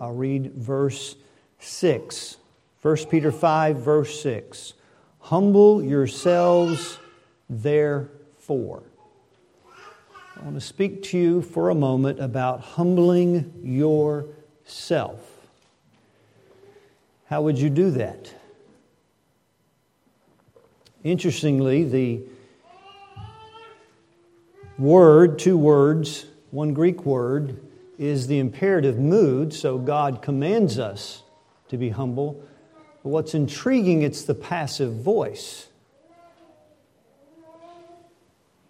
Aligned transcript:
I'll 0.00 0.14
read 0.14 0.52
verse 0.54 1.16
6. 1.58 2.36
1 2.82 2.96
Peter 3.10 3.32
5, 3.32 3.76
verse 3.76 4.20
6. 4.22 4.74
Humble 5.20 5.82
yourselves, 5.82 6.98
therefore. 7.50 8.82
I 10.36 10.44
want 10.44 10.54
to 10.54 10.60
speak 10.60 11.02
to 11.04 11.18
you 11.18 11.42
for 11.42 11.70
a 11.70 11.74
moment 11.74 12.20
about 12.20 12.60
humbling 12.60 13.52
yourself. 13.64 15.20
How 17.26 17.42
would 17.42 17.58
you 17.58 17.68
do 17.68 17.90
that? 17.90 18.32
Interestingly, 21.02 21.84
the 21.84 22.20
word, 24.78 25.38
two 25.38 25.58
words, 25.58 26.26
one 26.52 26.72
Greek 26.72 27.04
word, 27.04 27.60
is 27.98 28.28
the 28.28 28.38
imperative 28.38 28.98
mood, 28.98 29.52
so 29.52 29.76
God 29.76 30.22
commands 30.22 30.78
us 30.78 31.22
to 31.68 31.76
be 31.76 31.90
humble. 31.90 32.40
But 33.02 33.10
what's 33.10 33.34
intriguing, 33.34 34.02
it's 34.02 34.22
the 34.22 34.34
passive 34.34 34.94
voice. 34.94 35.66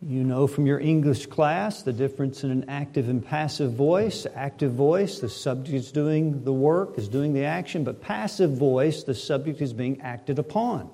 You 0.00 0.22
know 0.22 0.46
from 0.46 0.64
your 0.66 0.78
English 0.78 1.26
class 1.26 1.82
the 1.82 1.92
difference 1.92 2.44
in 2.44 2.50
an 2.52 2.66
active 2.68 3.08
and 3.08 3.24
passive 3.24 3.72
voice. 3.72 4.26
Active 4.34 4.72
voice, 4.72 5.18
the 5.18 5.28
subject 5.28 5.74
is 5.74 5.92
doing 5.92 6.44
the 6.44 6.52
work, 6.52 6.96
is 6.96 7.08
doing 7.08 7.34
the 7.34 7.44
action, 7.44 7.82
but 7.82 8.00
passive 8.00 8.52
voice, 8.56 9.02
the 9.02 9.14
subject 9.14 9.60
is 9.60 9.72
being 9.72 10.00
acted 10.00 10.38
upon. 10.38 10.88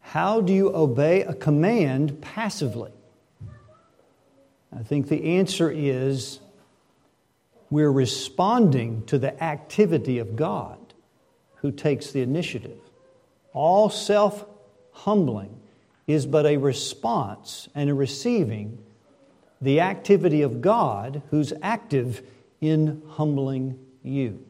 How 0.00 0.40
do 0.40 0.52
you 0.52 0.74
obey 0.74 1.22
a 1.22 1.32
command 1.32 2.20
passively? 2.20 2.90
I 4.76 4.82
think 4.82 5.08
the 5.08 5.36
answer 5.38 5.70
is 5.70 6.40
we're 7.70 7.90
responding 7.90 9.04
to 9.06 9.18
the 9.18 9.42
activity 9.42 10.18
of 10.18 10.36
God 10.36 10.78
who 11.56 11.70
takes 11.70 12.10
the 12.10 12.20
initiative. 12.20 12.78
All 13.52 13.88
self 13.88 14.44
humbling 14.92 15.60
is 16.06 16.26
but 16.26 16.46
a 16.46 16.56
response 16.56 17.68
and 17.74 17.88
a 17.88 17.94
receiving 17.94 18.78
the 19.60 19.80
activity 19.80 20.42
of 20.42 20.60
God 20.60 21.22
who's 21.30 21.52
active 21.62 22.22
in 22.60 23.02
humbling 23.08 23.78
you. 24.02 24.44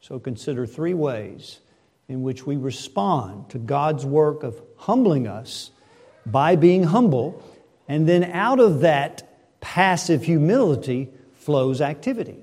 So 0.00 0.18
consider 0.18 0.66
three 0.66 0.94
ways 0.94 1.60
in 2.08 2.22
which 2.22 2.46
we 2.46 2.56
respond 2.56 3.48
to 3.50 3.58
God's 3.58 4.04
work 4.04 4.42
of 4.42 4.60
humbling 4.76 5.28
us 5.28 5.70
by 6.26 6.56
being 6.56 6.82
humble, 6.84 7.42
and 7.88 8.08
then 8.08 8.24
out 8.24 8.60
of 8.60 8.80
that 8.80 9.60
passive 9.60 10.24
humility 10.24 11.08
flows 11.34 11.80
activity. 11.80 12.36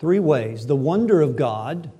Three 0.00 0.18
ways 0.18 0.66
the 0.66 0.74
wonder 0.74 1.20
of 1.20 1.36
God, 1.36 1.90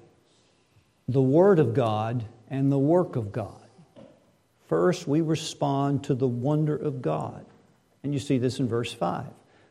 the 1.07 1.23
Word 1.23 1.59
of 1.59 1.75
God, 1.75 2.25
and 2.49 2.73
the 2.73 2.79
work 2.79 3.15
of 3.15 3.31
God. 3.31 3.63
First, 4.69 5.07
we 5.07 5.21
respond 5.21 6.05
to 6.05 6.15
the 6.15 6.27
wonder 6.27 6.75
of 6.75 7.03
God. 7.03 7.45
And 8.03 8.15
you 8.15 8.19
see 8.19 8.39
this 8.39 8.59
in 8.59 8.69
verse 8.69 8.91
5. 8.91 9.27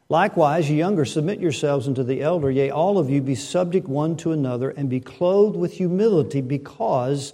Likewise, 0.09 0.69
ye 0.69 0.77
younger, 0.77 1.05
submit 1.05 1.39
yourselves 1.39 1.88
unto 1.88 2.03
the 2.03 2.22
elder. 2.22 2.52
Yea, 2.52 2.69
all 2.69 3.00
of 3.00 3.09
you 3.09 3.22
be 3.22 3.35
subject 3.35 3.88
one 3.88 4.16
to 4.17 4.31
another, 4.31 4.69
and 4.69 4.89
be 4.89 5.00
clothed 5.00 5.55
with 5.55 5.73
humility, 5.73 6.41
because 6.41 7.33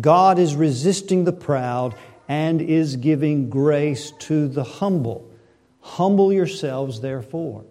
God 0.00 0.40
is 0.40 0.56
resisting 0.56 1.24
the 1.24 1.32
proud 1.32 1.94
and 2.28 2.60
is 2.60 2.96
giving 2.96 3.50
grace 3.50 4.10
to 4.20 4.48
the 4.48 4.64
humble. 4.64 5.30
Humble 5.80 6.32
yourselves, 6.32 7.00
therefore. 7.00 7.64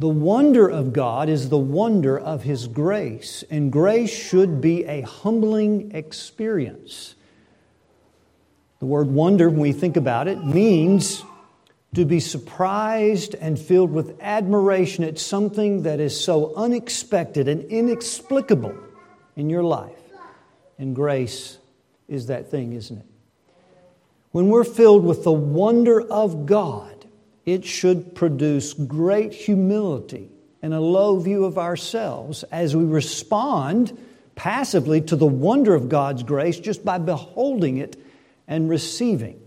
The 0.00 0.08
wonder 0.08 0.68
of 0.68 0.92
God 0.92 1.28
is 1.28 1.48
the 1.48 1.58
wonder 1.58 2.16
of 2.16 2.44
His 2.44 2.68
grace, 2.68 3.42
and 3.50 3.72
grace 3.72 4.10
should 4.10 4.60
be 4.60 4.84
a 4.84 5.00
humbling 5.00 5.90
experience. 5.92 7.16
The 8.78 8.86
word 8.86 9.08
wonder, 9.08 9.50
when 9.50 9.58
we 9.58 9.72
think 9.72 9.96
about 9.96 10.28
it, 10.28 10.44
means 10.44 11.24
to 11.94 12.04
be 12.04 12.20
surprised 12.20 13.34
and 13.34 13.58
filled 13.58 13.90
with 13.90 14.20
admiration 14.20 15.02
at 15.02 15.18
something 15.18 15.82
that 15.82 15.98
is 15.98 16.18
so 16.18 16.54
unexpected 16.54 17.48
and 17.48 17.64
inexplicable 17.64 18.76
in 19.34 19.50
your 19.50 19.64
life. 19.64 19.98
And 20.78 20.94
grace 20.94 21.58
is 22.06 22.26
that 22.26 22.52
thing, 22.52 22.72
isn't 22.74 22.98
it? 22.98 23.06
When 24.30 24.48
we're 24.48 24.62
filled 24.62 25.04
with 25.04 25.24
the 25.24 25.32
wonder 25.32 26.00
of 26.00 26.46
God, 26.46 26.97
it 27.48 27.64
should 27.64 28.14
produce 28.14 28.74
great 28.74 29.32
humility 29.32 30.28
and 30.60 30.74
a 30.74 30.80
low 30.80 31.18
view 31.18 31.46
of 31.46 31.56
ourselves 31.56 32.42
as 32.52 32.76
we 32.76 32.84
respond 32.84 33.98
passively 34.34 35.00
to 35.00 35.16
the 35.16 35.26
wonder 35.26 35.74
of 35.74 35.88
God's 35.88 36.22
grace 36.22 36.60
just 36.60 36.84
by 36.84 36.98
beholding 36.98 37.78
it 37.78 37.96
and 38.46 38.68
receiving 38.68 39.40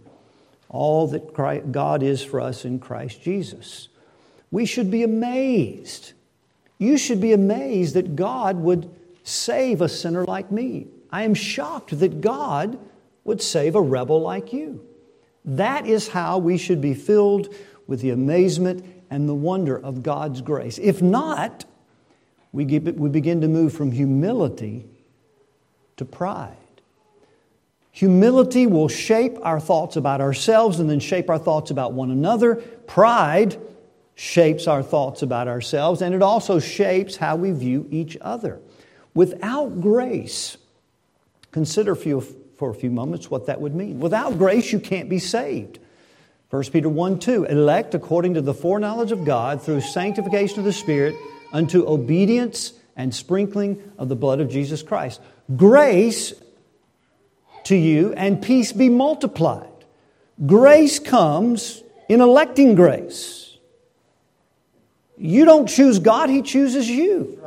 all 0.67 1.09
that 1.09 1.71
God 1.71 2.01
is 2.01 2.23
for 2.23 2.41
us 2.41 2.65
in 2.65 2.79
Christ 2.79 3.21
Jesus. 3.21 3.87
We 4.49 4.65
should 4.65 4.89
be 4.89 5.03
amazed. 5.03 6.13
You 6.79 6.97
should 6.97 7.21
be 7.21 7.33
amazed 7.33 7.93
that 7.93 8.15
God 8.15 8.57
would 8.57 8.89
save 9.21 9.79
a 9.79 9.87
sinner 9.87 10.25
like 10.25 10.51
me. 10.51 10.87
I 11.11 11.21
am 11.21 11.35
shocked 11.35 11.99
that 11.99 12.19
God 12.19 12.79
would 13.25 13.43
save 13.43 13.75
a 13.75 13.81
rebel 13.81 14.21
like 14.21 14.53
you. 14.53 14.83
That 15.45 15.85
is 15.85 16.07
how 16.07 16.37
we 16.37 16.57
should 16.57 16.81
be 16.81 16.93
filled 16.93 17.53
with 17.91 17.99
the 17.99 18.11
amazement 18.11 18.85
and 19.09 19.27
the 19.27 19.35
wonder 19.35 19.77
of 19.77 20.01
God's 20.01 20.39
grace. 20.39 20.77
If 20.77 21.01
not, 21.01 21.65
we, 22.53 22.63
we 22.63 23.09
begin 23.09 23.41
to 23.41 23.49
move 23.49 23.73
from 23.73 23.91
humility 23.91 24.85
to 25.97 26.05
pride. 26.05 26.55
Humility 27.91 28.65
will 28.65 28.87
shape 28.87 29.37
our 29.41 29.59
thoughts 29.59 29.97
about 29.97 30.21
ourselves 30.21 30.79
and 30.79 30.89
then 30.89 31.01
shape 31.01 31.29
our 31.29 31.37
thoughts 31.37 31.69
about 31.69 31.91
one 31.91 32.11
another. 32.11 32.55
Pride 32.55 33.59
shapes 34.15 34.67
our 34.67 34.81
thoughts 34.81 35.21
about 35.21 35.49
ourselves 35.49 36.01
and 36.01 36.15
it 36.15 36.21
also 36.21 36.59
shapes 36.59 37.17
how 37.17 37.35
we 37.35 37.51
view 37.51 37.89
each 37.91 38.17
other. 38.21 38.61
Without 39.13 39.81
grace, 39.81 40.55
consider 41.51 41.95
for 41.95 42.69
a 42.69 42.73
few 42.73 42.89
moments 42.89 43.29
what 43.29 43.47
that 43.47 43.59
would 43.59 43.75
mean. 43.75 43.99
Without 43.99 44.37
grace, 44.37 44.71
you 44.71 44.79
can't 44.79 45.09
be 45.09 45.19
saved. 45.19 45.79
1 46.51 46.63
Peter 46.65 46.89
1 46.89 47.17
2, 47.17 47.45
elect 47.45 47.95
according 47.95 48.33
to 48.33 48.41
the 48.41 48.53
foreknowledge 48.53 49.13
of 49.13 49.23
God 49.23 49.61
through 49.61 49.79
sanctification 49.79 50.59
of 50.59 50.65
the 50.65 50.73
Spirit 50.73 51.15
unto 51.53 51.87
obedience 51.87 52.73
and 52.97 53.15
sprinkling 53.15 53.81
of 53.97 54.09
the 54.09 54.17
blood 54.17 54.41
of 54.41 54.49
Jesus 54.49 54.83
Christ. 54.83 55.21
Grace 55.55 56.33
to 57.63 57.75
you 57.75 58.13
and 58.13 58.41
peace 58.41 58.73
be 58.73 58.89
multiplied. 58.89 59.69
Grace 60.45 60.99
comes 60.99 61.81
in 62.09 62.19
electing 62.19 62.75
grace. 62.75 63.57
You 65.17 65.45
don't 65.45 65.67
choose 65.67 65.99
God, 65.99 66.29
He 66.29 66.41
chooses 66.41 66.89
you. 66.89 67.41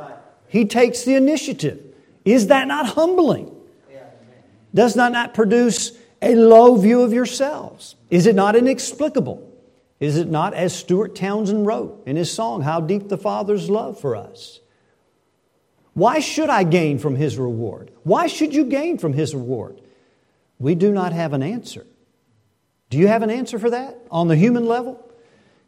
He 0.47 0.65
takes 0.65 1.03
the 1.03 1.13
initiative. 1.13 1.79
Is 2.23 2.47
that 2.47 2.67
not 2.67 2.87
humbling? 2.87 3.51
Does 4.73 4.95
that 4.95 5.11
not 5.11 5.35
produce 5.35 5.91
a 6.21 6.35
low 6.35 6.75
view 6.75 7.01
of 7.01 7.13
yourselves? 7.13 7.95
Is 8.09 8.25
it 8.25 8.35
not 8.35 8.55
inexplicable? 8.55 9.51
Is 9.99 10.17
it 10.17 10.29
not, 10.29 10.53
as 10.53 10.75
Stuart 10.75 11.15
Townend 11.15 11.65
wrote 11.65 12.03
in 12.05 12.15
his 12.15 12.31
song, 12.31 12.61
How 12.61 12.81
Deep 12.81 13.07
the 13.07 13.17
Father's 13.17 13.69
Love 13.69 13.99
for 13.99 14.15
Us? 14.15 14.59
Why 15.93 16.19
should 16.19 16.49
I 16.49 16.63
gain 16.63 16.99
from 16.99 17.15
his 17.15 17.37
reward? 17.37 17.91
Why 18.03 18.27
should 18.27 18.53
you 18.53 18.65
gain 18.65 18.97
from 18.97 19.13
his 19.13 19.33
reward? 19.33 19.79
We 20.59 20.75
do 20.75 20.91
not 20.91 21.13
have 21.13 21.31
an 21.33 21.41
answer. 21.41 21.85
Do 22.89 22.97
you 22.97 23.07
have 23.07 23.23
an 23.23 23.29
answer 23.29 23.57
for 23.57 23.69
that 23.69 23.97
on 24.11 24.27
the 24.27 24.35
human 24.35 24.65
level? 24.65 25.01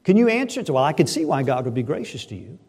Can 0.04 0.18
you 0.18 0.28
answer 0.28 0.60
it? 0.60 0.70
Well, 0.70 0.84
I 0.84 0.94
could 0.94 1.10
see 1.10 1.26
why 1.26 1.44
God 1.44 1.66
would 1.66 1.74
be 1.74 1.84
gracious 1.84 2.26
to 2.28 2.36
you. 2.36 2.60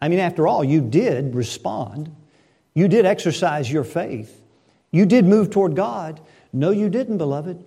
I 0.00 0.08
mean, 0.08 0.18
after 0.18 0.46
all, 0.46 0.62
you 0.62 0.80
did 0.80 1.34
respond, 1.34 2.14
you 2.74 2.86
did 2.86 3.04
exercise 3.04 3.70
your 3.70 3.84
faith, 3.84 4.40
you 4.90 5.06
did 5.06 5.24
move 5.24 5.50
toward 5.50 5.74
God. 5.74 6.20
No, 6.52 6.70
you 6.70 6.88
didn't, 6.88 7.18
beloved. 7.18 7.64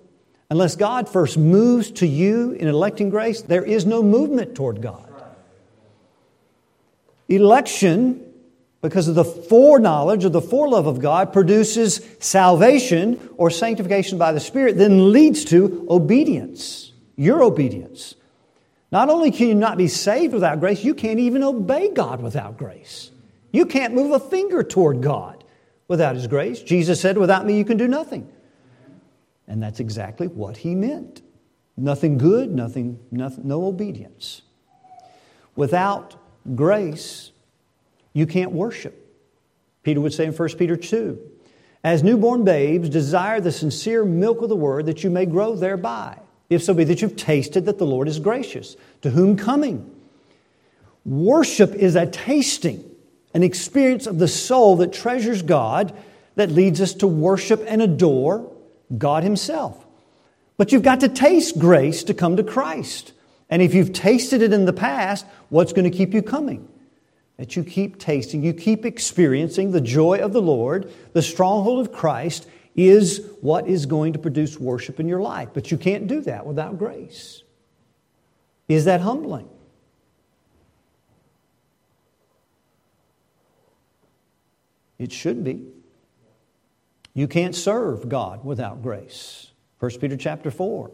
Unless 0.50 0.76
God 0.76 1.08
first 1.08 1.38
moves 1.38 1.92
to 1.92 2.08
you 2.08 2.52
in 2.52 2.68
electing 2.68 3.10
grace, 3.10 3.42
there 3.42 3.64
is 3.64 3.86
no 3.86 4.04
movement 4.04 4.54
toward 4.54 4.82
God. 4.82 5.08
Election, 7.30 8.34
because 8.82 9.08
of 9.08 9.16
the 9.16 9.24
foreknowledge 9.24 10.26
or 10.26 10.30
the 10.30 10.42
forelove 10.42 10.88
of 10.88 11.00
God, 11.00 11.32
produces 11.32 12.02
salvation 12.20 13.18
or 13.38 13.50
sanctification 13.50 14.18
by 14.18 14.34
the 14.34 14.42
Spirit, 14.42 14.78
then 14.78 15.14
leads 15.14 15.46
to 15.46 15.88
obedience, 15.90 16.92
your 17.16 17.42
obedience. 17.42 18.16
Not 18.92 19.10
only 19.10 19.32
can 19.32 19.48
you 19.48 19.56
not 19.56 19.78
be 19.78 19.88
saved 19.88 20.34
without 20.34 20.60
grace, 20.60 20.84
you 20.84 20.94
can't 20.94 21.20
even 21.20 21.44
obey 21.44 21.94
God 21.94 22.22
without 22.22 22.58
grace. 22.58 23.10
You 23.54 23.66
can't 23.66 23.94
move 23.94 24.12
a 24.12 24.20
finger 24.20 24.64
toward 24.64 25.02
God 25.02 25.46
without 25.88 26.16
His 26.16 26.28
grace. 26.28 26.62
Jesus 26.62 27.00
said, 27.00 27.18
Without 27.18 27.46
me, 27.46 27.58
you 27.58 27.64
can 27.64 27.78
do 27.78 27.88
nothing. 27.88 28.30
And 29.52 29.62
that's 29.62 29.82
exactly 29.82 30.28
what 30.28 30.56
he 30.56 30.76
meant. 30.76 31.22
Nothing 31.76 32.18
good, 32.18 32.52
nothing, 32.52 32.98
nothing 33.12 33.46
no 33.46 33.66
obedience. 33.66 34.44
Without 35.58 36.16
grace, 36.56 37.32
you 38.14 38.26
can't 38.26 38.54
worship. 38.54 39.14
Peter 39.84 40.00
would 40.00 40.14
say 40.14 40.24
in 40.24 40.32
1 40.32 40.50
Peter 40.58 40.78
2 40.78 41.20
As 41.84 42.02
newborn 42.02 42.46
babes, 42.46 42.88
desire 42.88 43.42
the 43.42 43.52
sincere 43.52 44.06
milk 44.06 44.42
of 44.42 44.48
the 44.48 44.56
word 44.56 44.86
that 44.86 45.04
you 45.04 45.10
may 45.10 45.26
grow 45.26 45.54
thereby. 45.58 46.18
If 46.50 46.64
so 46.64 46.74
be 46.74 46.86
that 46.86 47.02
you've 47.02 47.18
tasted 47.18 47.66
that 47.66 47.78
the 47.78 47.86
Lord 47.86 48.08
is 48.08 48.20
gracious, 48.20 48.78
to 49.02 49.10
whom 49.10 49.36
coming. 49.36 49.94
Worship 51.04 51.74
is 51.74 51.98
a 51.98 52.06
tasting, 52.06 52.90
an 53.34 53.44
experience 53.44 54.08
of 54.08 54.18
the 54.18 54.30
soul 54.30 54.78
that 54.78 54.94
treasures 54.94 55.42
God, 55.42 55.94
that 56.36 56.52
leads 56.52 56.80
us 56.80 56.94
to 56.96 57.08
worship 57.08 57.62
and 57.68 57.82
adore 57.82 58.50
God 58.98 59.24
Himself. 59.24 59.86
But 60.58 60.72
you've 60.72 60.84
got 60.84 61.00
to 61.00 61.10
taste 61.10 61.58
grace 61.58 62.04
to 62.04 62.14
come 62.14 62.38
to 62.38 62.44
Christ. 62.44 63.14
And 63.50 63.62
if 63.62 63.74
you've 63.74 63.94
tasted 63.94 64.42
it 64.42 64.54
in 64.54 64.66
the 64.66 64.74
past, 64.74 65.26
what's 65.50 65.74
going 65.74 65.90
to 65.90 65.96
keep 65.96 66.14
you 66.14 66.22
coming? 66.22 66.68
That 67.38 67.56
you 67.56 67.64
keep 67.64 67.98
tasting, 67.98 68.44
you 68.44 68.54
keep 68.54 68.86
experiencing 68.86 69.72
the 69.72 69.82
joy 69.82 70.20
of 70.20 70.34
the 70.34 70.42
Lord, 70.42 70.92
the 71.14 71.22
stronghold 71.22 71.86
of 71.86 71.92
Christ 71.92 72.48
is 72.76 73.28
what 73.42 73.68
is 73.68 73.86
going 73.86 74.14
to 74.14 74.20
produce 74.20 74.60
worship 74.60 75.00
in 75.00 75.08
your 75.08 75.22
life. 75.22 75.50
But 75.54 75.72
you 75.72 75.78
can't 75.78 76.08
do 76.08 76.22
that 76.22 76.46
without 76.46 76.78
grace. 76.78 77.44
Is 78.68 78.86
that 78.86 79.02
humbling? 79.02 79.50
It 84.98 85.12
should 85.12 85.44
be. 85.44 85.66
You 87.14 87.28
can't 87.28 87.56
serve 87.56 88.08
God 88.08 88.46
without 88.46 88.82
grace. 88.82 89.52
1 89.80 89.92
Peter 90.00 90.16
chapter 90.16 90.52
4. 90.52 90.92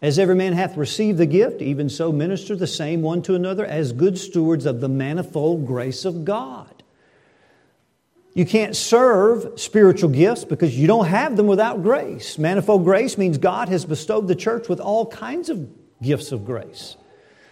As 0.00 0.18
every 0.18 0.36
man 0.36 0.52
hath 0.52 0.76
received 0.76 1.18
the 1.18 1.26
gift, 1.26 1.60
even 1.60 1.88
so 1.88 2.12
minister 2.12 2.54
the 2.54 2.66
same 2.66 3.02
one 3.02 3.20
to 3.22 3.34
another 3.34 3.66
as 3.66 3.92
good 3.92 4.16
stewards 4.16 4.64
of 4.64 4.80
the 4.80 4.88
manifold 4.88 5.66
grace 5.66 6.04
of 6.04 6.24
God. 6.24 6.82
You 8.32 8.46
can't 8.46 8.76
serve 8.76 9.58
spiritual 9.58 10.10
gifts 10.10 10.44
because 10.44 10.78
you 10.78 10.86
don't 10.86 11.06
have 11.06 11.36
them 11.36 11.48
without 11.48 11.82
grace. 11.82 12.38
Manifold 12.38 12.84
grace 12.84 13.18
means 13.18 13.36
God 13.36 13.68
has 13.68 13.84
bestowed 13.84 14.28
the 14.28 14.36
church 14.36 14.68
with 14.68 14.78
all 14.78 15.06
kinds 15.06 15.48
of 15.48 15.68
gifts 16.00 16.30
of 16.30 16.44
grace. 16.44 16.96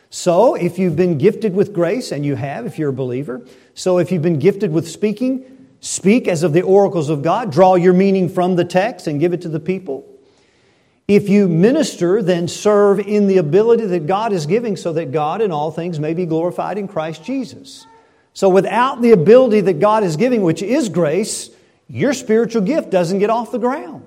So, 0.08 0.54
if 0.54 0.78
you've 0.78 0.94
been 0.94 1.18
gifted 1.18 1.54
with 1.54 1.72
grace, 1.72 2.12
and 2.12 2.24
you 2.24 2.36
have 2.36 2.64
if 2.64 2.78
you're 2.78 2.90
a 2.90 2.92
believer, 2.92 3.44
so 3.74 3.98
if 3.98 4.12
you've 4.12 4.22
been 4.22 4.38
gifted 4.38 4.70
with 4.70 4.88
speaking, 4.88 5.55
speak 5.80 6.28
as 6.28 6.42
of 6.42 6.52
the 6.52 6.62
oracles 6.62 7.10
of 7.10 7.22
God, 7.22 7.52
draw 7.52 7.74
your 7.74 7.92
meaning 7.92 8.28
from 8.28 8.56
the 8.56 8.64
text 8.64 9.06
and 9.06 9.20
give 9.20 9.32
it 9.32 9.42
to 9.42 9.48
the 9.48 9.60
people. 9.60 10.06
If 11.08 11.28
you 11.28 11.46
minister, 11.46 12.20
then 12.20 12.48
serve 12.48 12.98
in 12.98 13.28
the 13.28 13.38
ability 13.38 13.86
that 13.86 14.06
God 14.06 14.32
is 14.32 14.46
giving 14.46 14.76
so 14.76 14.92
that 14.94 15.12
God 15.12 15.40
in 15.40 15.52
all 15.52 15.70
things 15.70 16.00
may 16.00 16.14
be 16.14 16.26
glorified 16.26 16.78
in 16.78 16.88
Christ 16.88 17.22
Jesus. 17.24 17.86
So 18.32 18.48
without 18.48 19.00
the 19.00 19.12
ability 19.12 19.60
that 19.62 19.80
God 19.80 20.02
is 20.02 20.16
giving, 20.16 20.42
which 20.42 20.62
is 20.62 20.88
grace, 20.88 21.50
your 21.88 22.12
spiritual 22.12 22.62
gift 22.62 22.90
doesn't 22.90 23.20
get 23.20 23.30
off 23.30 23.52
the 23.52 23.58
ground. 23.58 24.02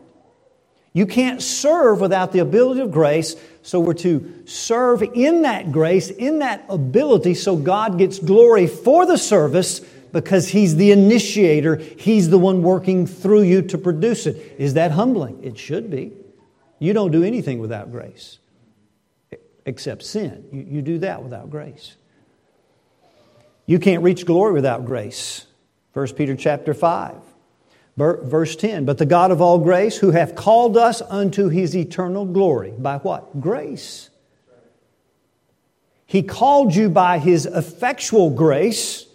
You 0.92 1.06
can't 1.06 1.42
serve 1.42 2.02
without 2.02 2.32
the 2.32 2.40
ability 2.40 2.82
of 2.82 2.92
grace, 2.92 3.36
so 3.62 3.80
we're 3.80 3.94
to 3.96 4.44
serve 4.46 5.02
in 5.02 5.44
that 5.44 5.72
grace, 5.72 6.10
in 6.10 6.40
that 6.40 6.66
ability, 6.68 7.36
so 7.36 7.56
God 7.56 7.98
gets 7.98 8.20
glory 8.20 8.68
for 8.68 9.06
the 9.06 9.18
service 9.18 9.82
because 10.12 10.50
He's 10.50 10.76
the 10.76 10.92
initiator. 10.92 11.76
He's 11.76 12.30
the 12.30 12.40
one 12.40 12.62
working 12.62 13.08
through 13.08 13.44
you 13.44 13.62
to 13.64 13.78
produce 13.78 14.26
it. 14.26 14.56
Is 14.58 14.74
that 14.76 14.92
humbling? 14.92 15.44
It 15.44 15.58
should 15.58 15.90
be. 15.90 16.14
You 16.80 16.94
don't 16.94 17.12
do 17.12 17.24
anything 17.24 17.60
without 17.60 17.92
grace 17.92 18.40
except 19.70 20.04
sin. 20.04 20.46
You, 20.52 20.66
you 20.70 20.82
do 20.82 20.98
that 21.00 21.24
without 21.24 21.50
grace. 21.50 21.96
You 23.66 23.80
can't 23.80 24.04
reach 24.04 24.26
glory 24.26 24.54
without 24.54 24.86
grace. 24.86 25.46
1 25.94 26.14
Peter 26.16 26.36
chapter 26.36 26.74
5, 26.74 27.16
verse 27.96 28.56
10. 28.56 28.86
But 28.86 28.98
the 28.98 29.06
God 29.06 29.32
of 29.32 29.42
all 29.42 29.60
grace, 29.60 29.98
who 29.98 30.12
hath 30.12 30.36
called 30.36 30.76
us 30.76 31.02
unto 31.02 31.50
his 31.50 31.76
eternal 31.76 32.26
glory. 32.26 32.72
By 32.72 32.98
what? 32.98 33.40
Grace. 33.40 34.10
He 36.06 36.24
called 36.24 36.74
you 36.74 36.90
by 36.90 37.20
his 37.20 37.46
effectual 37.46 38.32
grace, 38.32 39.06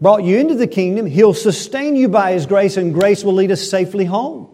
brought 0.00 0.24
you 0.24 0.38
into 0.38 0.54
the 0.54 0.66
kingdom. 0.66 1.06
He'll 1.06 1.34
sustain 1.34 1.96
you 1.96 2.08
by 2.08 2.32
his 2.32 2.46
grace, 2.46 2.76
and 2.76 2.94
grace 2.94 3.24
will 3.24 3.34
lead 3.34 3.50
us 3.50 3.68
safely 3.68 4.04
home. 4.04 4.48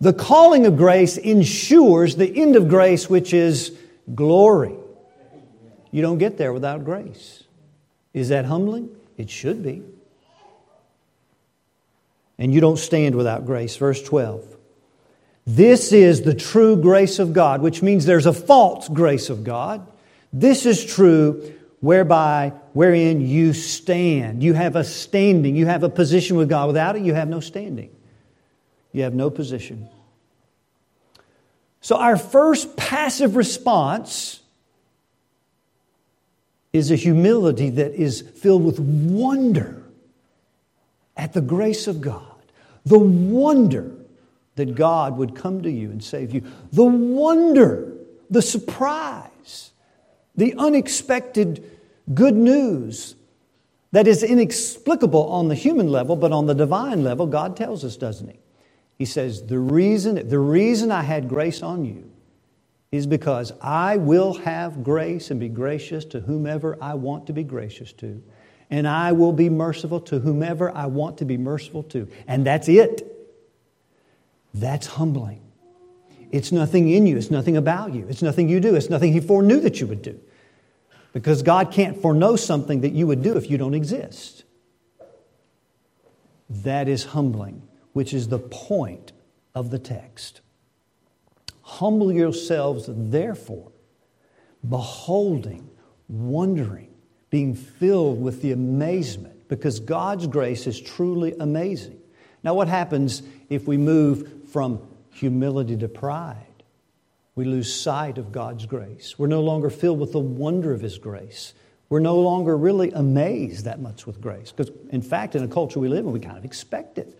The 0.00 0.12
calling 0.12 0.66
of 0.66 0.76
grace 0.76 1.16
ensures 1.16 2.16
the 2.16 2.40
end 2.40 2.56
of 2.56 2.68
grace, 2.68 3.08
which 3.08 3.32
is 3.32 3.76
glory. 4.14 4.76
You 5.90 6.02
don't 6.02 6.18
get 6.18 6.36
there 6.36 6.52
without 6.52 6.84
grace. 6.84 7.44
Is 8.12 8.28
that 8.28 8.44
humbling? 8.44 8.90
It 9.16 9.30
should 9.30 9.62
be. 9.62 9.82
And 12.38 12.52
you 12.52 12.60
don't 12.60 12.78
stand 12.78 13.14
without 13.14 13.46
grace. 13.46 13.76
Verse 13.76 14.02
12. 14.02 14.44
This 15.46 15.92
is 15.92 16.22
the 16.22 16.34
true 16.34 16.76
grace 16.76 17.18
of 17.18 17.32
God, 17.32 17.62
which 17.62 17.82
means 17.82 18.04
there's 18.04 18.26
a 18.26 18.32
false 18.32 18.88
grace 18.88 19.30
of 19.30 19.44
God. 19.44 19.86
This 20.32 20.66
is 20.66 20.84
true 20.84 21.54
whereby 21.80 22.52
wherein 22.76 23.22
you 23.22 23.54
stand. 23.54 24.42
You 24.42 24.52
have 24.52 24.76
a 24.76 24.84
standing, 24.84 25.56
you 25.56 25.64
have 25.64 25.82
a 25.82 25.88
position 25.88 26.36
with 26.36 26.50
God. 26.50 26.66
Without 26.66 26.94
it, 26.94 27.00
you 27.00 27.14
have 27.14 27.26
no 27.26 27.40
standing. 27.40 27.88
You 28.92 29.04
have 29.04 29.14
no 29.14 29.30
position. 29.30 29.88
So, 31.80 31.96
our 31.96 32.18
first 32.18 32.76
passive 32.76 33.34
response 33.34 34.40
is 36.74 36.90
a 36.90 36.96
humility 36.96 37.70
that 37.70 37.94
is 37.94 38.20
filled 38.20 38.66
with 38.66 38.78
wonder 38.78 39.82
at 41.16 41.32
the 41.32 41.40
grace 41.40 41.86
of 41.86 42.02
God. 42.02 42.42
The 42.84 42.98
wonder 42.98 43.90
that 44.56 44.74
God 44.74 45.16
would 45.16 45.34
come 45.34 45.62
to 45.62 45.70
you 45.70 45.90
and 45.90 46.04
save 46.04 46.34
you. 46.34 46.42
The 46.72 46.84
wonder, 46.84 47.90
the 48.28 48.42
surprise, 48.42 49.70
the 50.34 50.54
unexpected 50.58 51.75
good 52.14 52.34
news 52.34 53.16
that 53.92 54.06
is 54.06 54.22
inexplicable 54.22 55.26
on 55.28 55.48
the 55.48 55.54
human 55.54 55.90
level, 55.90 56.16
but 56.16 56.32
on 56.32 56.46
the 56.46 56.54
divine 56.54 57.02
level, 57.02 57.26
God 57.26 57.56
tells 57.56 57.84
us, 57.84 57.96
doesn't 57.96 58.28
He? 58.28 58.38
He 58.98 59.04
says, 59.04 59.44
The 59.44 59.58
reason, 59.58 60.28
the 60.28 60.38
reason 60.38 60.90
I 60.90 61.02
had 61.02 61.28
grace 61.28 61.62
on 61.62 61.84
you 61.84 62.10
is 62.92 63.06
because 63.06 63.52
I 63.60 63.96
will 63.96 64.34
have 64.34 64.82
grace 64.82 65.30
and 65.30 65.40
be 65.40 65.48
gracious 65.48 66.04
to 66.06 66.20
whomever 66.20 66.78
I 66.80 66.94
want 66.94 67.26
to 67.26 67.32
be 67.32 67.42
gracious 67.42 67.92
to. 67.94 68.22
And 68.70 68.88
I 68.88 69.12
will 69.12 69.32
be 69.32 69.48
merciful 69.48 70.00
to 70.00 70.18
whomever 70.18 70.74
I 70.74 70.86
want 70.86 71.18
to 71.18 71.24
be 71.24 71.36
merciful 71.36 71.84
to. 71.84 72.08
And 72.26 72.44
that's 72.44 72.68
it. 72.68 73.02
That's 74.54 74.86
humbling. 74.86 75.42
It's 76.32 76.50
nothing 76.50 76.90
in 76.90 77.06
you, 77.06 77.16
it's 77.16 77.30
nothing 77.30 77.56
about 77.56 77.94
you, 77.94 78.06
it's 78.08 78.22
nothing 78.22 78.48
you 78.48 78.58
do, 78.58 78.74
it's 78.74 78.90
nothing 78.90 79.12
He 79.12 79.20
foreknew 79.20 79.60
that 79.60 79.80
you 79.80 79.86
would 79.86 80.02
do. 80.02 80.20
Because 81.16 81.42
God 81.42 81.72
can't 81.72 82.02
foreknow 82.02 82.36
something 82.36 82.82
that 82.82 82.92
you 82.92 83.06
would 83.06 83.22
do 83.22 83.38
if 83.38 83.50
you 83.50 83.56
don't 83.56 83.72
exist. 83.72 84.44
That 86.50 86.88
is 86.88 87.04
humbling 87.04 87.62
which 87.94 88.12
is 88.12 88.28
the 88.28 88.38
point 88.38 89.12
of 89.54 89.70
the 89.70 89.78
text. 89.78 90.42
Humble 91.62 92.12
yourselves, 92.12 92.84
therefore, 92.86 93.72
beholding, 94.68 95.70
wondering, 96.06 96.90
being 97.30 97.54
filled 97.54 98.20
with 98.20 98.42
the 98.42 98.52
amazement, 98.52 99.48
because 99.48 99.80
God's 99.80 100.26
grace 100.26 100.66
is 100.66 100.78
truly 100.78 101.34
amazing. 101.40 101.98
Now, 102.44 102.52
what 102.52 102.68
happens 102.68 103.22
if 103.48 103.66
we 103.66 103.78
move 103.78 104.50
from 104.52 104.86
humility 105.12 105.78
to 105.78 105.88
pride? 105.88 106.55
We 107.36 107.44
lose 107.44 107.72
sight 107.72 108.18
of 108.18 108.32
God's 108.32 108.66
grace. 108.66 109.18
We're 109.18 109.26
no 109.28 109.42
longer 109.42 109.70
filled 109.70 110.00
with 110.00 110.12
the 110.12 110.18
wonder 110.18 110.72
of 110.72 110.80
His 110.80 110.98
grace. 110.98 111.54
We're 111.88 112.00
no 112.00 112.18
longer 112.18 112.56
really 112.56 112.90
amazed 112.90 113.66
that 113.66 113.80
much 113.80 114.06
with 114.06 114.20
grace. 114.20 114.50
Because, 114.50 114.74
in 114.90 115.02
fact, 115.02 115.36
in 115.36 115.44
a 115.44 115.48
culture 115.48 115.78
we 115.78 115.88
live 115.88 116.04
in, 116.04 116.12
we 116.12 116.18
kind 116.18 116.38
of 116.38 116.44
expect 116.44 116.98
it. 116.98 117.16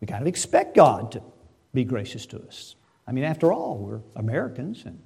We 0.00 0.06
kind 0.06 0.20
of 0.20 0.28
expect 0.28 0.76
God 0.76 1.12
to 1.12 1.22
be 1.72 1.84
gracious 1.84 2.26
to 2.26 2.42
us. 2.46 2.76
I 3.06 3.12
mean, 3.12 3.24
after 3.24 3.50
all, 3.50 3.78
we're 3.78 4.00
Americans 4.14 4.84
and, 4.84 5.02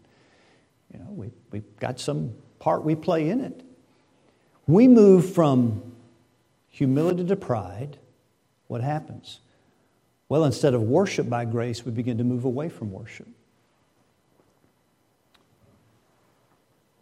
you 0.93 0.99
know, 0.99 1.07
we, 1.11 1.31
we've 1.51 1.77
got 1.79 1.99
some 2.01 2.33
part 2.59 2.85
we 2.85 2.95
play 2.95 3.31
in 3.31 3.41
it. 3.41 3.63
We 4.67 4.89
move 4.89 5.33
from 5.33 5.81
humility 6.69 7.25
to 7.27 7.37
pride. 7.37 7.99
What 8.67 8.83
happens? 8.83 9.41
Well, 10.29 10.45
instead 10.45 10.75
of 10.75 10.83
worship 10.83 11.29
by 11.29 11.45
grace, 11.45 11.85
we 11.87 11.93
begin 11.93 12.19
to 12.19 12.25
move 12.25 12.45
away 12.45 12.69
from 12.69 12.91
worship. 12.91 13.29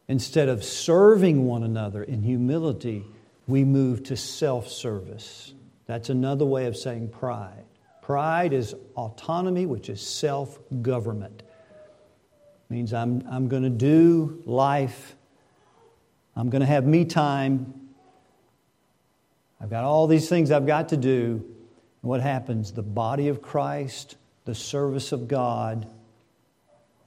Instead 0.09 0.49
of 0.49 0.63
serving 0.63 1.47
one 1.47 1.63
another 1.63 2.03
in 2.03 2.23
humility, 2.23 3.05
we 3.47 3.65
move 3.65 4.03
to 4.05 4.17
self 4.17 4.69
service. 4.69 5.55
That's 5.87 6.11
another 6.11 6.45
way 6.45 6.67
of 6.67 6.77
saying 6.77 7.09
pride. 7.09 7.65
Pride 8.03 8.53
is 8.53 8.75
autonomy, 8.97 9.67
which 9.67 9.89
is 9.89 10.07
self 10.07 10.59
government. 10.83 11.43
Means 12.69 12.93
I'm, 12.93 13.23
I'm 13.31 13.49
going 13.49 13.63
to 13.63 13.71
do 13.71 14.43
life 14.47 15.15
I'm 16.37 16.51
going 16.51 16.61
to 16.61 16.67
have 16.67 16.87
me 16.87 17.05
time. 17.05 17.73
I've 19.61 19.71
got 19.71 19.85
all 19.85 20.07
these 20.07 20.29
things 20.29 20.51
I've 20.51 20.67
got 20.67 20.89
to 20.91 20.97
do. 20.97 21.45
And 22.03 22.09
what 22.11 22.21
happens? 22.21 22.73
The 22.73 22.83
body 22.83 23.29
of 23.29 23.41
Christ, 23.41 24.17
the 24.45 24.55
service 24.55 25.13
of 25.13 25.29
God, 25.29 25.87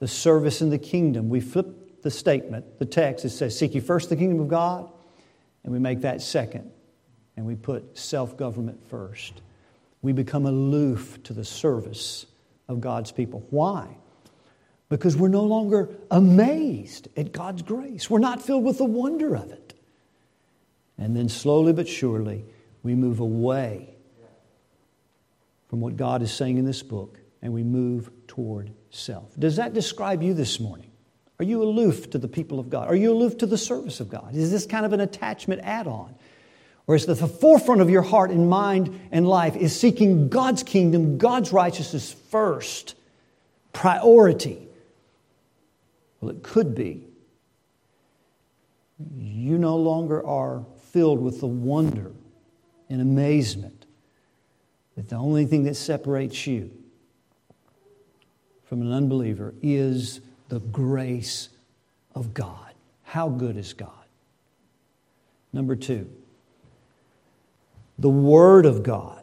the 0.00 0.08
service 0.08 0.62
in 0.62 0.70
the 0.70 0.78
kingdom. 0.78 1.28
We 1.28 1.40
flip 1.40 1.77
the 2.02 2.10
statement, 2.10 2.78
the 2.78 2.86
text, 2.86 3.24
it 3.24 3.30
says, 3.30 3.58
Seek 3.58 3.74
ye 3.74 3.80
first 3.80 4.08
the 4.08 4.16
kingdom 4.16 4.40
of 4.40 4.48
God, 4.48 4.90
and 5.64 5.72
we 5.72 5.78
make 5.78 6.00
that 6.02 6.22
second, 6.22 6.70
and 7.36 7.46
we 7.46 7.54
put 7.54 7.98
self 7.98 8.36
government 8.36 8.88
first. 8.88 9.40
We 10.02 10.12
become 10.12 10.46
aloof 10.46 11.22
to 11.24 11.32
the 11.32 11.44
service 11.44 12.26
of 12.68 12.80
God's 12.80 13.10
people. 13.10 13.44
Why? 13.50 13.96
Because 14.88 15.16
we're 15.16 15.28
no 15.28 15.42
longer 15.42 15.90
amazed 16.10 17.08
at 17.16 17.32
God's 17.32 17.62
grace. 17.62 18.08
We're 18.08 18.20
not 18.20 18.40
filled 18.40 18.64
with 18.64 18.78
the 18.78 18.84
wonder 18.84 19.34
of 19.34 19.50
it. 19.50 19.74
And 20.96 21.16
then 21.16 21.28
slowly 21.28 21.72
but 21.72 21.88
surely, 21.88 22.44
we 22.82 22.94
move 22.94 23.20
away 23.20 23.94
from 25.68 25.80
what 25.80 25.96
God 25.96 26.22
is 26.22 26.32
saying 26.32 26.58
in 26.58 26.64
this 26.64 26.82
book 26.82 27.18
and 27.42 27.52
we 27.52 27.62
move 27.62 28.10
toward 28.26 28.72
self. 28.90 29.38
Does 29.38 29.56
that 29.56 29.74
describe 29.74 30.22
you 30.22 30.34
this 30.34 30.58
morning? 30.58 30.87
Are 31.38 31.44
you 31.44 31.62
aloof 31.62 32.10
to 32.10 32.18
the 32.18 32.28
people 32.28 32.58
of 32.58 32.68
God? 32.68 32.88
Are 32.88 32.96
you 32.96 33.12
aloof 33.12 33.38
to 33.38 33.46
the 33.46 33.58
service 33.58 34.00
of 34.00 34.08
God? 34.08 34.34
Is 34.34 34.50
this 34.50 34.66
kind 34.66 34.84
of 34.84 34.92
an 34.92 35.00
attachment 35.00 35.62
add 35.64 35.86
on? 35.86 36.14
Or 36.86 36.94
is 36.94 37.06
the 37.06 37.14
forefront 37.14 37.80
of 37.80 37.90
your 37.90 38.02
heart 38.02 38.30
and 38.30 38.48
mind 38.48 38.98
and 39.12 39.28
life 39.28 39.54
is 39.54 39.78
seeking 39.78 40.28
God's 40.28 40.62
kingdom, 40.62 41.18
God's 41.18 41.52
righteousness 41.52 42.12
first, 42.30 42.94
priority? 43.72 44.66
Well, 46.20 46.30
it 46.30 46.42
could 46.42 46.74
be. 46.74 47.06
You 49.16 49.58
no 49.58 49.76
longer 49.76 50.26
are 50.26 50.64
filled 50.90 51.20
with 51.20 51.40
the 51.40 51.46
wonder 51.46 52.10
and 52.88 53.00
amazement 53.00 53.86
that 54.96 55.08
the 55.08 55.16
only 55.16 55.46
thing 55.46 55.64
that 55.64 55.76
separates 55.76 56.46
you 56.46 56.70
from 58.64 58.82
an 58.82 58.92
unbeliever 58.92 59.54
is 59.62 60.20
the 60.48 60.60
grace 60.60 61.48
of 62.14 62.34
God. 62.34 62.72
How 63.04 63.28
good 63.28 63.56
is 63.56 63.72
God? 63.72 63.90
Number 65.52 65.76
two, 65.76 66.10
the 67.98 68.10
Word 68.10 68.66
of 68.66 68.82
God. 68.82 69.22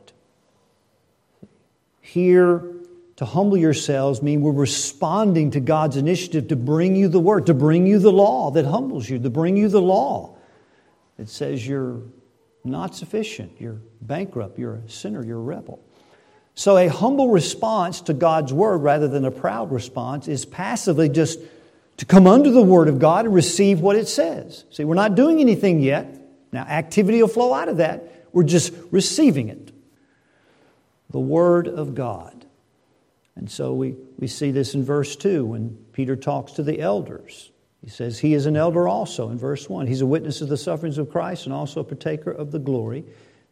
Here, 2.01 2.63
to 3.15 3.25
humble 3.25 3.58
yourselves 3.58 4.22
mean 4.22 4.41
we're 4.41 4.51
responding 4.51 5.51
to 5.51 5.60
God's 5.60 5.98
initiative 5.98 6.50
to 6.50 6.55
bring 6.55 6.96
you 6.96 7.08
the 7.08 7.20
Word, 7.20 7.46
to 7.48 7.53
bring 7.53 7.88
you 7.88 8.00
the 8.00 8.12
law 8.12 8.51
that 8.51 8.65
humbles 8.65 9.10
you, 9.10 9.20
to 9.20 9.29
bring 9.29 9.55
you 9.55 9.70
the 9.70 9.82
law 9.82 10.36
that 11.17 11.29
says 11.29 11.65
you're 11.65 12.01
not 12.63 12.96
sufficient, 12.96 13.51
you're 13.60 13.79
bankrupt, 14.01 14.60
you're 14.60 14.75
a 14.75 14.89
sinner, 14.89 15.24
you're 15.24 15.38
a 15.38 15.41
rebel. 15.41 15.79
So, 16.58 16.78
a 16.78 16.88
humble 16.88 17.30
response 17.30 18.00
to 18.02 18.14
God's 18.14 18.54
word 18.54 18.78
rather 18.78 19.10
than 19.10 19.26
a 19.26 19.32
proud 19.32 19.74
response 19.74 20.30
is 20.30 20.46
passively 20.46 21.10
just 21.10 21.40
to 21.98 22.06
come 22.06 22.28
under 22.28 22.50
the 22.50 22.62
word 22.62 22.88
of 22.88 22.98
God 22.98 23.26
and 23.26 23.34
receive 23.34 23.82
what 23.82 23.98
it 23.98 24.08
says. 24.08 24.64
See, 24.72 24.86
we're 24.86 24.96
not 24.96 25.16
doing 25.16 25.42
anything 25.42 25.82
yet. 25.82 26.18
Now, 26.54 26.64
activity 26.64 27.22
will 27.22 27.28
flow 27.28 27.54
out 27.54 27.68
of 27.68 27.78
that. 27.78 28.28
We're 28.32 28.44
just 28.44 28.74
receiving 28.90 29.50
it. 29.50 29.74
The 31.10 31.20
word 31.20 31.68
of 31.68 31.94
God. 31.94 32.46
And 33.36 33.52
so 33.52 33.74
we, 33.74 33.96
we 34.18 34.28
see 34.28 34.52
this 34.52 34.76
in 34.76 34.84
verse 34.84 35.18
2 35.18 35.46
when 35.46 35.78
Peter 35.92 36.16
talks 36.16 36.54
to 36.54 36.64
the 36.64 36.80
elders. 36.80 37.52
He 37.84 37.90
says, 37.90 38.20
He 38.20 38.34
is 38.34 38.46
an 38.46 38.56
elder 38.56 38.88
also 38.88 39.30
in 39.30 39.38
verse 39.38 39.70
1. 39.70 39.88
He's 39.88 40.02
a 40.02 40.06
witness 40.06 40.40
of 40.40 40.48
the 40.48 40.58
sufferings 40.58 40.98
of 40.98 41.10
Christ 41.10 41.46
and 41.46 41.54
also 41.54 41.82
a 41.82 41.84
partaker 41.84 42.32
of 42.32 42.52
the 42.52 42.60
glory 42.60 43.04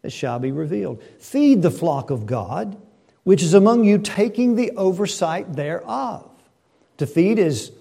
that 0.02 0.12
shall 0.12 0.40
be 0.40 0.52
revealed. 0.52 1.04
Feed 1.20 1.62
the 1.62 1.72
flock 1.72 2.10
of 2.10 2.26
God 2.26 2.78
which 3.24 3.42
is 3.42 3.54
among 3.54 3.84
you, 3.84 3.98
taking 3.98 4.56
the 4.56 4.72
oversight 4.72 5.54
thereof. 5.56 6.30
To 6.98 7.08
feed 7.08 7.40
is 7.40 7.72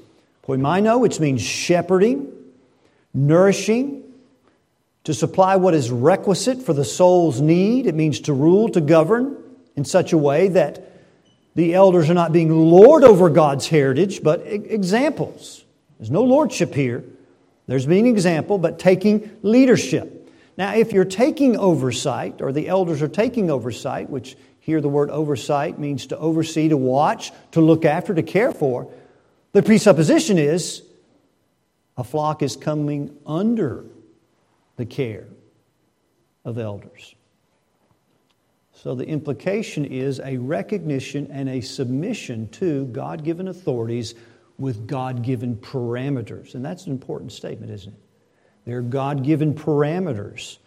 poimaino, 0.46 1.00
which 1.00 1.20
means 1.20 1.42
shepherding, 1.42 2.32
nourishing, 3.12 4.02
to 5.04 5.14
supply 5.14 5.56
what 5.56 5.74
is 5.74 5.90
requisite 5.90 6.62
for 6.62 6.72
the 6.72 6.84
soul's 6.84 7.40
need. 7.40 7.86
It 7.86 7.94
means 7.94 8.20
to 8.20 8.32
rule, 8.32 8.68
to 8.70 8.80
govern 8.80 9.36
in 9.76 9.84
such 9.84 10.12
a 10.12 10.18
way 10.18 10.48
that 10.48 10.90
the 11.54 11.74
elders 11.74 12.08
are 12.08 12.14
not 12.14 12.32
being 12.32 12.50
lord 12.50 13.04
over 13.04 13.28
God's 13.28 13.68
heritage, 13.68 14.22
but 14.22 14.42
examples. 14.46 15.64
There's 15.98 16.10
no 16.10 16.22
lordship 16.22 16.74
here. 16.74 17.04
There's 17.66 17.86
being 17.86 18.06
example, 18.06 18.58
but 18.58 18.78
taking 18.78 19.36
leadership. 19.42 20.30
Now, 20.56 20.74
if 20.74 20.92
you're 20.92 21.04
taking 21.04 21.56
oversight, 21.56 22.40
or 22.40 22.52
the 22.52 22.68
elders 22.68 23.02
are 23.02 23.08
taking 23.08 23.50
oversight, 23.50 24.10
which 24.10 24.36
here, 24.62 24.80
the 24.80 24.88
word 24.88 25.10
oversight 25.10 25.80
means 25.80 26.06
to 26.06 26.18
oversee, 26.18 26.68
to 26.68 26.76
watch, 26.76 27.32
to 27.50 27.60
look 27.60 27.84
after, 27.84 28.14
to 28.14 28.22
care 28.22 28.52
for. 28.52 28.88
The 29.50 29.60
presupposition 29.60 30.38
is 30.38 30.84
a 31.96 32.04
flock 32.04 32.42
is 32.42 32.54
coming 32.54 33.18
under 33.26 33.84
the 34.76 34.86
care 34.86 35.26
of 36.44 36.58
elders. 36.58 37.16
So 38.72 38.94
the 38.94 39.04
implication 39.04 39.84
is 39.84 40.20
a 40.20 40.36
recognition 40.36 41.28
and 41.32 41.48
a 41.48 41.60
submission 41.60 42.48
to 42.50 42.84
God 42.86 43.24
given 43.24 43.48
authorities 43.48 44.14
with 44.58 44.86
God 44.86 45.24
given 45.24 45.56
parameters. 45.56 46.54
And 46.54 46.64
that's 46.64 46.86
an 46.86 46.92
important 46.92 47.32
statement, 47.32 47.72
isn't 47.72 47.92
it? 47.92 48.00
There 48.64 48.78
are 48.78 48.82
God 48.82 49.24
given 49.24 49.54
parameters 49.54 50.58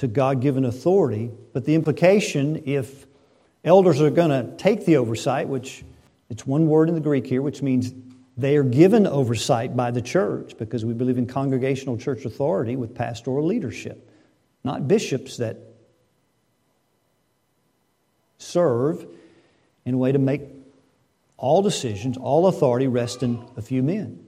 to 0.00 0.08
God 0.08 0.40
given 0.40 0.64
authority. 0.64 1.30
But 1.52 1.66
the 1.66 1.74
implication, 1.74 2.62
if 2.64 3.06
elders 3.64 4.00
are 4.00 4.08
going 4.08 4.30
to 4.30 4.56
take 4.56 4.86
the 4.86 4.96
oversight, 4.96 5.46
which 5.46 5.84
it's 6.30 6.46
one 6.46 6.68
word 6.68 6.88
in 6.88 6.94
the 6.94 7.02
Greek 7.02 7.26
here, 7.26 7.42
which 7.42 7.60
means 7.60 7.92
they 8.36 8.56
are 8.56 8.62
given 8.62 9.06
oversight 9.06 9.76
by 9.76 9.90
the 9.90 10.00
church 10.00 10.56
because 10.56 10.86
we 10.86 10.94
believe 10.94 11.18
in 11.18 11.26
congregational 11.26 11.98
church 11.98 12.24
authority 12.24 12.76
with 12.76 12.94
pastoral 12.94 13.44
leadership, 13.44 14.10
not 14.64 14.88
bishops 14.88 15.36
that 15.36 15.58
serve 18.38 19.06
in 19.84 19.94
a 19.94 19.98
way 19.98 20.12
to 20.12 20.18
make 20.18 20.42
all 21.36 21.60
decisions, 21.60 22.16
all 22.16 22.46
authority 22.46 22.86
rest 22.86 23.22
in 23.22 23.44
a 23.58 23.62
few 23.62 23.82
men. 23.82 24.19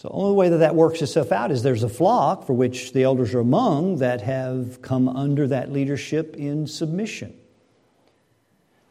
So, 0.00 0.08
the 0.08 0.14
only 0.14 0.34
way 0.34 0.48
that 0.48 0.56
that 0.56 0.74
works 0.74 1.02
itself 1.02 1.30
out 1.30 1.50
is 1.50 1.62
there's 1.62 1.82
a 1.82 1.88
flock 1.90 2.46
for 2.46 2.54
which 2.54 2.94
the 2.94 3.02
elders 3.02 3.34
are 3.34 3.40
among 3.40 3.96
that 3.96 4.22
have 4.22 4.80
come 4.80 5.10
under 5.10 5.46
that 5.48 5.72
leadership 5.72 6.36
in 6.36 6.66
submission. 6.66 7.38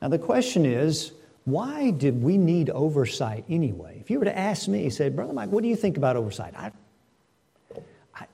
Now, 0.03 0.09
the 0.09 0.19
question 0.19 0.67
is, 0.67 1.13
why 1.45 1.89
did 1.89 2.21
we 2.21 2.37
need 2.37 2.69
oversight 2.69 3.43
anyway? 3.49 3.97
If 3.99 4.11
you 4.11 4.19
were 4.19 4.25
to 4.25 4.37
ask 4.37 4.67
me, 4.67 4.87
say, 4.91 5.09
Brother 5.09 5.33
Mike, 5.33 5.49
what 5.49 5.63
do 5.63 5.67
you 5.67 5.75
think 5.75 5.97
about 5.97 6.15
oversight? 6.15 6.53
I, 6.55 6.71
I, 8.13 8.27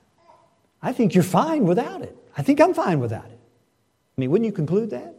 I 0.82 0.92
think 0.92 1.14
you're 1.14 1.24
fine 1.24 1.64
without 1.64 2.02
it. 2.02 2.14
I 2.36 2.42
think 2.42 2.60
I'm 2.60 2.74
fine 2.74 3.00
without 3.00 3.24
it. 3.24 3.40
I 4.18 4.20
mean, 4.20 4.30
wouldn't 4.30 4.44
you 4.44 4.52
conclude 4.52 4.90
that? 4.90 5.14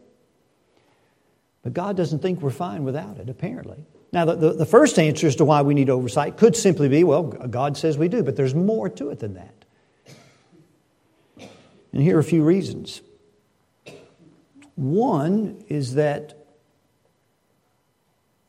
But 1.67 1.73
God 1.73 1.97
doesn't 1.97 2.19
think 2.19 2.39
we're 2.39 2.49
fine 2.49 2.85
without 2.85 3.17
it, 3.17 3.29
apparently. 3.29 3.75
Now, 4.13 4.23
the, 4.23 4.35
the, 4.35 4.53
the, 4.53 4.65
first 4.65 4.97
answer 4.97 5.27
as 5.27 5.35
to 5.35 5.43
why 5.43 5.63
we 5.63 5.73
need 5.73 5.89
oversight 5.89 6.37
could 6.37 6.55
simply 6.55 6.87
be 6.87 7.03
well, 7.03 7.23
God 7.23 7.75
says 7.75 7.97
we 7.97 8.07
do, 8.07 8.23
but 8.23 8.37
there's 8.37 8.55
more 8.55 8.87
to 8.87 9.09
it 9.09 9.19
than 9.19 9.33
that. 9.33 9.65
And 11.91 12.01
here 12.01 12.15
are 12.15 12.21
a 12.21 12.23
few 12.23 12.41
reasons. 12.41 13.01
One 14.75 15.61
is 15.67 15.95
that 15.95 16.37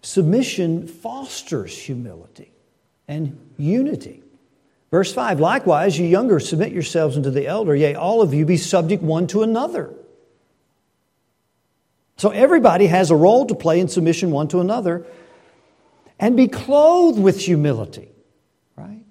submission 0.02 0.87
fosters 0.87 1.76
humility 1.76 2.52
and 3.08 3.37
unity. 3.56 4.22
Verse 4.92 5.12
5 5.12 5.40
Likewise, 5.40 5.98
you 5.98 6.06
younger, 6.06 6.38
submit 6.38 6.70
yourselves 6.70 7.16
unto 7.16 7.30
the 7.30 7.48
elder, 7.48 7.75
yea, 7.75 7.96
all 7.96 8.22
of 8.22 8.32
you 8.32 8.46
be 8.46 8.56
subject 8.56 9.02
one 9.02 9.26
to 9.26 9.42
another. 9.42 9.92
So 12.18 12.30
everybody 12.30 12.88
has 12.88 13.10
a 13.10 13.16
role 13.16 13.46
to 13.46 13.54
play 13.54 13.78
in 13.78 13.88
submission 13.88 14.32
one 14.32 14.48
to 14.48 14.60
another 14.60 15.06
and 16.18 16.37
be 16.37 16.48
clothed 16.48 17.18
with 17.18 17.40
humility, 17.40 18.08
right? 18.76 19.04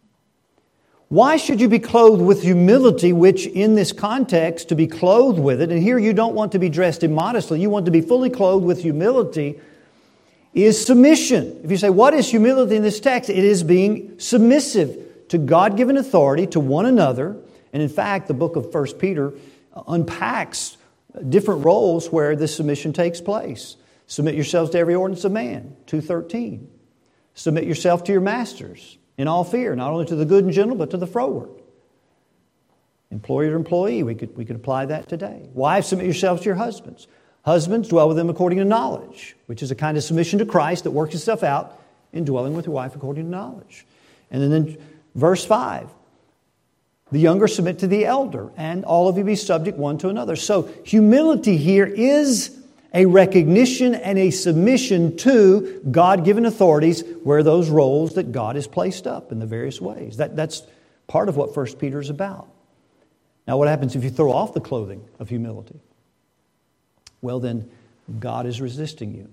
Why 1.07 1.37
should 1.37 1.61
you 1.61 1.69
be 1.69 1.79
clothed 1.79 2.21
with 2.21 2.43
humility, 2.43 3.13
which 3.13 3.47
in 3.47 3.75
this 3.75 3.93
context, 3.93 4.67
to 4.69 4.75
be 4.75 4.87
clothed 4.87 5.39
with 5.39 5.61
it, 5.61 5.71
and 5.71 5.81
here 5.81 5.97
you 5.97 6.11
don't 6.11 6.35
want 6.35 6.51
to 6.51 6.59
be 6.59 6.67
dressed 6.67 7.01
immodestly, 7.01 7.61
you 7.61 7.69
want 7.69 7.85
to 7.85 7.91
be 7.91 8.01
fully 8.01 8.29
clothed 8.29 8.65
with 8.65 8.81
humility, 8.81 9.57
is 10.53 10.85
submission. 10.85 11.61
If 11.63 11.71
you 11.71 11.77
say, 11.77 11.89
What 11.89 12.13
is 12.13 12.29
humility 12.29 12.75
in 12.75 12.83
this 12.83 12.99
text? 12.99 13.29
It 13.29 13.37
is 13.37 13.63
being 13.63 14.19
submissive 14.19 15.27
to 15.29 15.37
God 15.37 15.77
given 15.77 15.95
authority, 15.95 16.45
to 16.47 16.59
one 16.59 16.85
another. 16.85 17.37
And 17.71 17.81
in 17.81 17.89
fact, 17.89 18.27
the 18.27 18.33
book 18.33 18.55
of 18.55 18.73
1 18.73 18.93
Peter 18.93 19.33
uh, 19.73 19.83
unpacks 19.87 20.76
different 21.29 21.65
roles 21.65 22.12
where 22.12 22.36
this 22.36 22.55
submission 22.55 22.93
takes 22.93 23.21
place. 23.21 23.75
Submit 24.07 24.36
yourselves 24.36 24.71
to 24.71 24.77
every 24.77 24.95
ordinance 24.95 25.25
of 25.25 25.31
man, 25.31 25.75
213. 25.88 26.69
Submit 27.33 27.65
yourself 27.65 28.03
to 28.05 28.12
your 28.12 28.21
masters. 28.21 28.97
in 29.17 29.27
all 29.27 29.43
fear, 29.43 29.75
not 29.75 29.91
only 29.91 30.05
to 30.05 30.15
the 30.15 30.25
good 30.25 30.43
and 30.43 30.53
gentle, 30.53 30.75
but 30.75 30.91
to 30.91 30.97
the 30.97 31.07
froward. 31.07 31.50
Employer 33.09 33.50
to 33.50 33.55
employee, 33.55 34.03
we 34.03 34.15
could, 34.15 34.36
we 34.38 34.45
could 34.45 34.55
apply 34.55 34.86
that 34.86 35.07
today. 35.09 35.50
Wives, 35.53 35.88
submit 35.88 36.05
yourselves 36.05 36.41
to 36.41 36.45
your 36.45 36.55
husbands. 36.55 37.07
Husbands, 37.43 37.88
dwell 37.88 38.07
with 38.09 38.17
them 38.17 38.29
according 38.29 38.59
to 38.59 38.65
knowledge, 38.65 39.36
which 39.45 39.63
is 39.63 39.71
a 39.71 39.75
kind 39.75 39.97
of 39.97 40.03
submission 40.03 40.39
to 40.39 40.45
Christ 40.45 40.83
that 40.83 40.91
works 40.91 41.15
itself 41.15 41.43
out 41.43 41.81
in 42.12 42.25
dwelling 42.25 42.53
with 42.53 42.65
your 42.65 42.75
wife 42.75 42.95
according 42.95 43.24
to 43.24 43.29
knowledge. 43.29 43.86
And 44.29 44.41
then 44.41 44.51
in 44.51 44.77
verse 45.15 45.45
5, 45.45 45.89
the 47.11 47.19
younger 47.19 47.47
submit 47.47 47.79
to 47.79 47.87
the 47.87 48.05
elder, 48.05 48.51
and 48.57 48.83
all 48.83 49.07
of 49.07 49.17
you 49.17 49.23
be 49.23 49.35
subject 49.35 49.77
one 49.77 49.97
to 49.99 50.09
another. 50.09 50.35
So, 50.35 50.69
humility 50.83 51.57
here 51.57 51.85
is 51.85 52.57
a 52.93 53.05
recognition 53.05 53.95
and 53.95 54.17
a 54.17 54.31
submission 54.31 55.17
to 55.17 55.81
God 55.89 56.25
given 56.25 56.45
authorities 56.45 57.03
where 57.23 57.43
those 57.43 57.69
roles 57.69 58.15
that 58.15 58.31
God 58.31 58.55
has 58.55 58.67
placed 58.67 59.07
up 59.07 59.31
in 59.31 59.39
the 59.39 59.45
various 59.45 59.79
ways. 59.79 60.17
That, 60.17 60.35
that's 60.35 60.63
part 61.07 61.29
of 61.29 61.37
what 61.37 61.55
1 61.55 61.75
Peter 61.75 61.99
is 61.99 62.09
about. 62.09 62.49
Now, 63.47 63.57
what 63.57 63.67
happens 63.67 63.95
if 63.95 64.03
you 64.03 64.09
throw 64.09 64.31
off 64.31 64.53
the 64.53 64.61
clothing 64.61 65.05
of 65.19 65.29
humility? 65.29 65.79
Well, 67.21 67.39
then 67.39 67.69
God 68.19 68.45
is 68.45 68.59
resisting 68.61 69.13
you. 69.13 69.29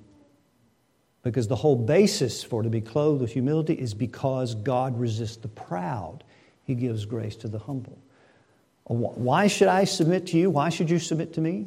Because 1.22 1.48
the 1.48 1.56
whole 1.56 1.76
basis 1.76 2.44
for 2.44 2.62
to 2.62 2.68
be 2.68 2.80
clothed 2.80 3.22
with 3.22 3.32
humility 3.32 3.74
is 3.74 3.94
because 3.94 4.54
God 4.54 4.98
resists 4.98 5.36
the 5.36 5.48
proud. 5.48 6.22
He 6.64 6.74
gives 6.74 7.04
grace 7.04 7.36
to 7.36 7.48
the 7.48 7.58
humble. 7.58 7.98
Uh, 8.88 8.94
why 8.94 9.46
should 9.46 9.68
I 9.68 9.84
submit 9.84 10.28
to 10.28 10.38
you? 10.38 10.50
Why 10.50 10.68
should 10.68 10.90
you 10.90 10.98
submit 10.98 11.34
to 11.34 11.40
me? 11.40 11.66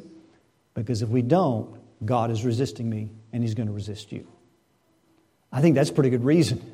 Because 0.74 1.02
if 1.02 1.08
we 1.08 1.22
don't, 1.22 1.80
God 2.04 2.30
is 2.30 2.44
resisting 2.44 2.88
me 2.88 3.10
and 3.32 3.42
He's 3.42 3.54
going 3.54 3.68
to 3.68 3.72
resist 3.72 4.12
you. 4.12 4.26
I 5.50 5.60
think 5.60 5.74
that's 5.74 5.90
a 5.90 5.92
pretty 5.92 6.10
good 6.10 6.24
reason. 6.24 6.62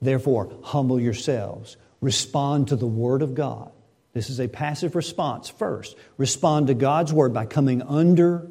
Therefore, 0.00 0.52
humble 0.62 1.00
yourselves. 1.00 1.76
Respond 2.00 2.68
to 2.68 2.76
the 2.76 2.86
Word 2.86 3.22
of 3.22 3.34
God. 3.34 3.70
This 4.12 4.28
is 4.28 4.40
a 4.40 4.48
passive 4.48 4.94
response 4.94 5.48
first. 5.48 5.96
Respond 6.18 6.66
to 6.66 6.74
God's 6.74 7.12
Word 7.12 7.32
by 7.32 7.46
coming 7.46 7.82
under 7.82 8.48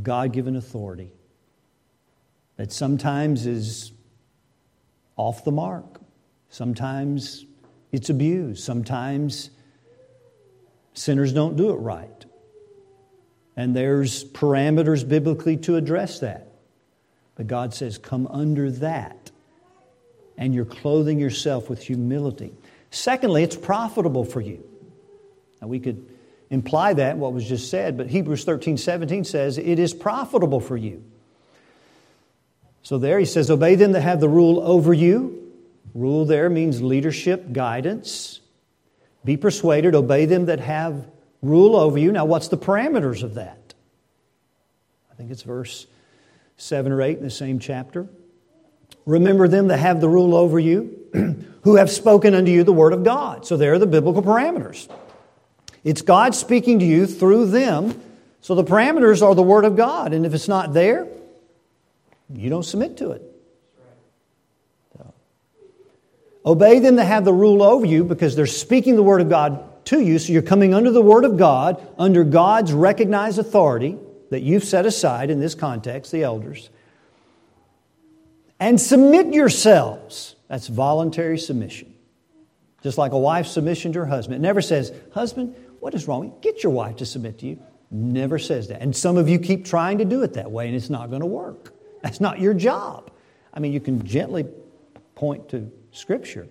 God 0.00 0.32
given 0.32 0.56
authority 0.56 1.10
that 2.56 2.72
sometimes 2.72 3.46
is 3.46 3.92
off 5.16 5.44
the 5.44 5.52
mark, 5.52 6.00
sometimes 6.54 7.44
it's 7.90 8.10
abused, 8.10 8.62
sometimes 8.62 9.50
sinners 10.92 11.32
don't 11.32 11.56
do 11.56 11.70
it 11.70 11.76
right. 11.76 12.24
And 13.56 13.74
there's 13.74 14.24
parameters 14.24 15.06
biblically 15.08 15.56
to 15.58 15.74
address 15.74 16.20
that. 16.20 16.52
But 17.34 17.48
God 17.48 17.74
says, 17.74 17.98
come 17.98 18.28
under 18.28 18.70
that. 18.70 19.32
And 20.38 20.54
you're 20.54 20.64
clothing 20.64 21.18
yourself 21.18 21.68
with 21.68 21.82
humility. 21.82 22.52
Secondly, 22.90 23.42
it's 23.42 23.56
profitable 23.56 24.24
for 24.24 24.40
you. 24.40 24.64
Now, 25.60 25.66
we 25.66 25.80
could 25.80 26.08
imply 26.50 26.94
that, 26.94 27.16
what 27.16 27.32
was 27.32 27.48
just 27.48 27.68
said, 27.68 27.96
but 27.96 28.06
Hebrews 28.06 28.44
13 28.44 28.76
17 28.76 29.24
says, 29.24 29.58
it 29.58 29.80
is 29.80 29.92
profitable 29.92 30.60
for 30.60 30.76
you. 30.76 31.02
So 32.82 32.98
there 32.98 33.18
he 33.18 33.24
says, 33.24 33.50
Obey 33.50 33.74
them 33.74 33.92
that 33.92 34.02
have 34.02 34.20
the 34.20 34.28
rule 34.28 34.60
over 34.60 34.94
you. 34.94 35.43
Rule 35.94 36.24
there 36.24 36.50
means 36.50 36.82
leadership, 36.82 37.52
guidance. 37.52 38.40
Be 39.24 39.36
persuaded, 39.36 39.94
obey 39.94 40.26
them 40.26 40.46
that 40.46 40.60
have 40.60 41.06
rule 41.40 41.76
over 41.76 41.96
you. 41.96 42.12
Now, 42.12 42.24
what's 42.24 42.48
the 42.48 42.58
parameters 42.58 43.22
of 43.22 43.34
that? 43.34 43.74
I 45.10 45.14
think 45.14 45.30
it's 45.30 45.42
verse 45.42 45.86
7 46.56 46.90
or 46.90 47.00
8 47.00 47.18
in 47.18 47.22
the 47.24 47.30
same 47.30 47.58
chapter. 47.58 48.08
Remember 49.06 49.48
them 49.48 49.68
that 49.68 49.78
have 49.78 50.00
the 50.00 50.08
rule 50.08 50.34
over 50.34 50.58
you, 50.58 50.98
who 51.62 51.76
have 51.76 51.90
spoken 51.90 52.34
unto 52.34 52.50
you 52.50 52.64
the 52.64 52.72
word 52.72 52.92
of 52.92 53.04
God. 53.04 53.46
So 53.46 53.56
there 53.56 53.74
are 53.74 53.78
the 53.78 53.86
biblical 53.86 54.22
parameters. 54.22 54.88
It's 55.84 56.00
God 56.02 56.34
speaking 56.34 56.78
to 56.78 56.84
you 56.84 57.06
through 57.06 57.46
them. 57.46 58.00
So 58.40 58.54
the 58.54 58.64
parameters 58.64 59.22
are 59.22 59.34
the 59.34 59.42
word 59.42 59.64
of 59.64 59.76
God. 59.76 60.12
And 60.12 60.24
if 60.24 60.34
it's 60.34 60.48
not 60.48 60.72
there, 60.72 61.06
you 62.32 62.48
don't 62.48 62.64
submit 62.64 62.96
to 62.98 63.12
it. 63.12 63.22
So, 64.96 65.14
obey 66.44 66.78
them 66.78 66.96
that 66.96 67.06
have 67.06 67.24
the 67.24 67.32
rule 67.32 67.62
over 67.62 67.86
you 67.86 68.04
because 68.04 68.36
they're 68.36 68.46
speaking 68.46 68.96
the 68.96 69.02
Word 69.02 69.20
of 69.20 69.28
God 69.28 69.84
to 69.86 70.00
you. 70.00 70.18
So 70.18 70.32
you're 70.32 70.42
coming 70.42 70.74
under 70.74 70.90
the 70.90 71.02
Word 71.02 71.24
of 71.24 71.36
God, 71.36 71.86
under 71.98 72.24
God's 72.24 72.72
recognized 72.72 73.38
authority 73.38 73.98
that 74.30 74.42
you've 74.42 74.64
set 74.64 74.86
aside 74.86 75.30
in 75.30 75.40
this 75.40 75.54
context, 75.54 76.12
the 76.12 76.22
elders. 76.22 76.70
And 78.60 78.80
submit 78.80 79.34
yourselves. 79.34 80.36
That's 80.48 80.68
voluntary 80.68 81.38
submission. 81.38 81.94
Just 82.82 82.98
like 82.98 83.12
a 83.12 83.18
wife's 83.18 83.50
submission 83.50 83.92
to 83.94 84.00
her 84.00 84.06
husband. 84.06 84.36
It 84.36 84.46
never 84.46 84.60
says, 84.60 84.92
Husband, 85.12 85.54
what 85.80 85.94
is 85.94 86.06
wrong? 86.06 86.34
Get 86.40 86.62
your 86.62 86.72
wife 86.72 86.96
to 86.96 87.06
submit 87.06 87.38
to 87.40 87.46
you. 87.46 87.62
Never 87.90 88.38
says 88.38 88.68
that. 88.68 88.80
And 88.80 88.94
some 88.94 89.16
of 89.16 89.28
you 89.28 89.38
keep 89.38 89.64
trying 89.64 89.98
to 89.98 90.04
do 90.04 90.22
it 90.22 90.34
that 90.34 90.50
way, 90.50 90.66
and 90.66 90.76
it's 90.76 90.90
not 90.90 91.10
going 91.10 91.20
to 91.20 91.26
work. 91.26 91.74
That's 92.02 92.20
not 92.20 92.40
your 92.40 92.54
job. 92.54 93.10
I 93.52 93.60
mean, 93.60 93.72
you 93.72 93.80
can 93.80 94.04
gently 94.04 94.46
point 95.14 95.48
to 95.50 95.70
Scripture, 95.94 96.48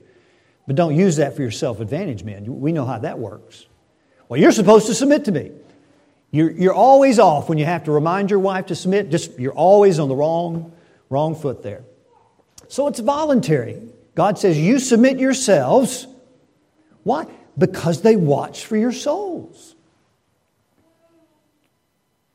but 0.66 0.76
don't 0.76 0.96
use 0.96 1.18
that 1.18 1.36
for 1.36 1.42
your 1.42 1.52
self 1.52 1.80
advantage, 1.80 2.24
man. 2.24 2.60
We 2.60 2.72
know 2.72 2.86
how 2.86 3.00
that 3.00 3.20
works. 3.20 3.66
Well, 4.30 4.40
you're 4.40 4.52
supposed 4.52 4.88
to 4.88 4.96
submit 4.96 5.26
to 5.26 5.32
me. 5.32 5.52
You're, 6.32 6.50
you're 6.52 6.74
always 6.74 7.20
off 7.20 7.48
when 7.48 7.58
you 7.58 7.66
have 7.66 7.84
to 7.84 7.92
remind 7.92 8.32
your 8.32 8.40
wife 8.40 8.68
to 8.68 8.76
submit. 8.76 9.12
Just 9.12 9.38
you're 9.38 9.54
always 9.54 10.00
on 10.00 10.10
the 10.10 10.16
wrong, 10.16 10.72
wrong 11.10 11.36
foot 11.36 11.62
there. 11.62 11.84
So 12.68 12.88
it's 12.88 13.00
voluntary. 13.00 13.80
God 14.16 14.40
says, 14.40 14.58
You 14.58 14.80
submit 14.80 15.20
yourselves. 15.20 16.08
Why? 17.04 17.28
Because 17.58 18.02
they 18.02 18.16
watch 18.16 18.66
for 18.66 18.78
your 18.78 18.92
souls. 18.92 19.76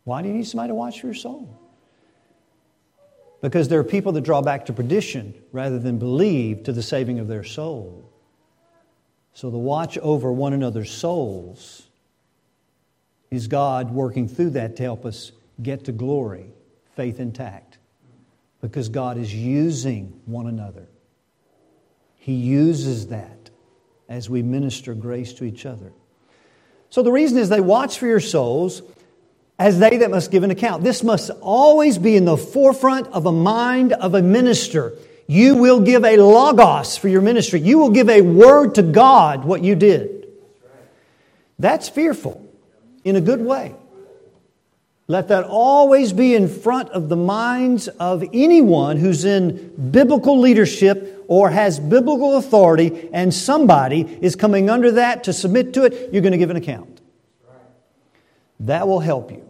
Why 0.05 0.23
do 0.23 0.29
you 0.29 0.35
need 0.35 0.47
somebody 0.47 0.68
to 0.68 0.75
watch 0.75 1.01
for 1.01 1.07
your 1.07 1.14
soul? 1.14 1.59
Because 3.40 3.68
there 3.68 3.79
are 3.79 3.85
people 3.85 4.12
that 4.12 4.22
draw 4.22 4.42
back 4.42 4.66
to 4.66 4.72
perdition 4.72 5.35
rather 5.53 5.79
than 5.79 5.98
believe 5.98 6.64
to 6.64 6.72
the 6.72 6.83
saving 6.83 7.18
of 7.18 7.29
their 7.29 7.44
soul. 7.44 8.11
So 9.33 9.51
the 9.51 9.59
watch 9.59 9.96
over 9.98 10.33
one 10.33 10.53
another's 10.53 10.90
souls 10.90 11.88
is 13.31 13.46
God 13.46 13.92
working 13.92 14.27
through 14.27 14.51
that 14.51 14.77
to 14.77 14.83
help 14.83 15.05
us 15.05 15.33
get 15.62 15.85
to 15.85 15.92
glory, 15.92 16.46
faith 16.96 17.20
intact. 17.20 17.79
Because 18.61 18.88
God 18.88 19.18
is 19.18 19.33
using 19.33 20.20
one 20.27 20.48
another. 20.48 20.88
He 22.16 22.35
uses 22.35 23.07
that 23.09 23.51
as 24.09 24.29
we 24.29 24.42
minister 24.42 24.94
grace 24.94 25.33
to 25.35 25.44
each 25.44 25.64
other. 25.64 25.92
So 26.90 27.03
the 27.03 27.12
reason 27.12 27.38
is 27.38 27.48
they 27.48 27.61
watch 27.61 27.98
for 27.98 28.07
your 28.07 28.18
souls 28.18 28.83
as 29.59 29.79
they 29.79 29.99
that 29.99 30.11
must 30.11 30.31
give 30.31 30.44
an 30.44 30.51
account. 30.51 30.85
This 30.85 31.03
must 31.03 31.31
always 31.40 31.99
be 31.99 32.16
in 32.16 32.25
the 32.25 32.37
forefront 32.37 33.09
of 33.09 33.27
a 33.27 33.33
mind 33.33 33.92
of 33.92 34.14
a 34.14 34.23
minister. 34.23 34.94
You 35.27 35.57
will 35.57 35.81
give 35.81 36.05
a 36.05 36.16
logos 36.16 36.97
for 36.97 37.09
your 37.09 37.23
ministry. 37.23 37.61
You 37.61 37.79
will 37.79 37.90
give 37.90 38.09
a 38.09 38.21
word 38.21 38.77
to 38.77 38.83
God 38.83 39.44
what 39.44 39.62
you 39.62 39.75
did. 39.75 40.29
That's 41.59 41.88
fearful 41.88 42.49
in 43.05 43.16
a 43.16 43.21
good 43.21 43.40
way. 43.40 43.75
Let 45.11 45.29
that 45.29 45.44
always 45.44 46.12
be 46.12 46.35
in 46.35 46.49
front 46.49 46.90
of 46.90 47.09
the 47.09 47.16
minds 47.16 47.88
of 47.88 48.23
anyone 48.33 48.99
who's 48.99 49.25
in 49.25 49.90
biblical 49.90 50.38
leadership 50.38 51.25
or 51.29 51.49
has 51.49 51.81
biblical 51.81 52.37
authority 52.37 53.09
and 53.12 53.33
somebody 53.33 54.03
is 54.21 54.37
coming 54.37 54.68
under 54.68 54.92
that 54.92 55.25
to 55.25 55.33
submit 55.33 55.73
to 55.75 55.85
it, 55.85 56.12
you're 56.12 56.21
going 56.21 56.33
to 56.33 56.38
give 56.38 56.51
an 56.51 56.57
account. 56.57 57.01
That 58.61 58.87
will 58.87 59.01
help 59.01 59.31
you. 59.31 59.48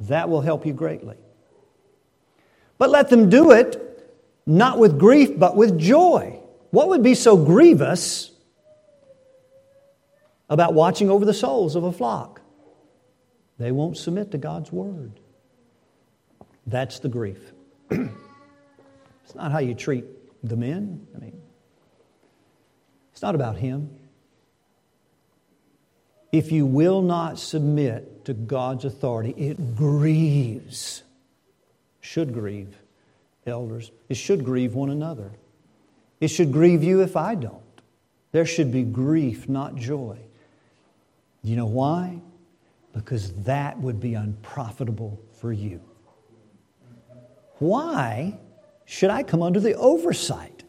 That 0.00 0.28
will 0.28 0.40
help 0.40 0.64
you 0.66 0.72
greatly. 0.72 1.16
But 2.78 2.90
let 2.90 3.10
them 3.10 3.28
do 3.28 3.52
it 3.52 3.86
not 4.46 4.78
with 4.78 4.98
grief, 4.98 5.38
but 5.38 5.56
with 5.56 5.78
joy. 5.78 6.40
What 6.70 6.88
would 6.88 7.02
be 7.02 7.14
so 7.14 7.36
grievous 7.36 8.30
about 10.48 10.74
watching 10.74 11.10
over 11.10 11.24
the 11.24 11.34
souls 11.34 11.76
of 11.76 11.84
a 11.84 11.92
flock? 11.92 12.40
They 13.58 13.70
won't 13.70 13.98
submit 13.98 14.30
to 14.30 14.38
God's 14.38 14.72
word. 14.72 15.12
That's 16.66 17.00
the 17.00 17.08
grief. 17.08 17.52
it's 17.90 19.34
not 19.34 19.52
how 19.52 19.58
you 19.58 19.74
treat 19.74 20.04
the 20.42 20.56
men. 20.56 21.06
I 21.14 21.18
mean, 21.18 21.40
it's 23.12 23.22
not 23.22 23.34
about 23.34 23.56
him. 23.56 23.90
If 26.32 26.52
you 26.52 26.64
will 26.64 27.02
not 27.02 27.38
submit 27.38 28.19
to 28.30 28.34
God's 28.34 28.84
authority, 28.84 29.34
it 29.36 29.74
grieves, 29.74 31.02
should 32.00 32.32
grieve 32.32 32.76
elders. 33.44 33.90
It 34.08 34.14
should 34.14 34.44
grieve 34.44 34.74
one 34.74 34.90
another. 34.90 35.32
It 36.20 36.28
should 36.28 36.52
grieve 36.52 36.84
you 36.84 37.02
if 37.02 37.16
I 37.16 37.34
don't. 37.34 37.60
There 38.30 38.46
should 38.46 38.70
be 38.70 38.84
grief, 38.84 39.48
not 39.48 39.74
joy. 39.74 40.16
You 41.42 41.56
know 41.56 41.66
why? 41.66 42.20
Because 42.92 43.32
that 43.42 43.76
would 43.80 43.98
be 43.98 44.14
unprofitable 44.14 45.20
for 45.32 45.52
you. 45.52 45.80
Why 47.58 48.38
should 48.84 49.10
I 49.10 49.24
come 49.24 49.42
under 49.42 49.58
the 49.58 49.74
oversight? 49.74 50.62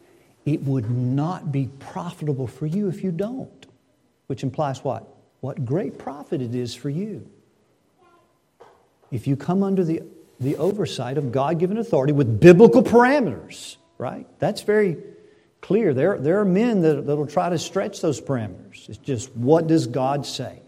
It 0.44 0.62
would 0.64 0.90
not 0.90 1.52
be 1.52 1.68
profitable 1.78 2.48
for 2.48 2.66
you 2.66 2.88
if 2.88 3.04
you 3.04 3.12
don't. 3.12 3.66
Which 4.26 4.42
implies 4.42 4.82
what? 4.82 5.06
What 5.42 5.64
great 5.64 5.96
profit 5.96 6.42
it 6.42 6.56
is 6.56 6.74
for 6.74 6.90
you. 6.90 7.30
If 9.12 9.28
you 9.28 9.36
come 9.36 9.62
under 9.62 9.84
the, 9.84 10.02
the 10.40 10.56
oversight 10.56 11.18
of 11.18 11.30
God 11.30 11.60
given 11.60 11.78
authority 11.78 12.12
with 12.12 12.40
biblical 12.40 12.82
parameters, 12.82 13.76
right? 13.98 14.26
That's 14.40 14.62
very 14.62 14.96
clear. 15.60 15.94
There, 15.94 16.18
there 16.18 16.40
are 16.40 16.44
men 16.44 16.80
that, 16.80 17.06
that'll 17.06 17.26
try 17.26 17.50
to 17.50 17.58
stretch 17.58 18.00
those 18.00 18.20
parameters. 18.20 18.88
It's 18.88 18.98
just 18.98 19.34
what 19.36 19.68
does 19.68 19.86
God 19.86 20.26
say? 20.26 20.62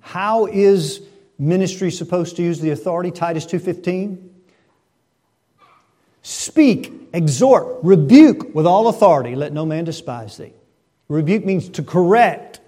How 0.00 0.46
is 0.46 1.02
ministry 1.38 1.90
supposed 1.90 2.36
to 2.36 2.42
use 2.42 2.60
the 2.60 2.70
authority? 2.70 3.10
Titus 3.10 3.46
2.15. 3.46 4.28
Speak, 6.22 6.92
exhort, 7.14 7.78
rebuke 7.82 8.54
with 8.54 8.66
all 8.66 8.88
authority. 8.88 9.34
Let 9.34 9.52
no 9.52 9.64
man 9.64 9.84
despise 9.84 10.36
thee. 10.36 10.52
Rebuke 11.08 11.44
means 11.44 11.70
to 11.70 11.82
correct, 11.82 12.59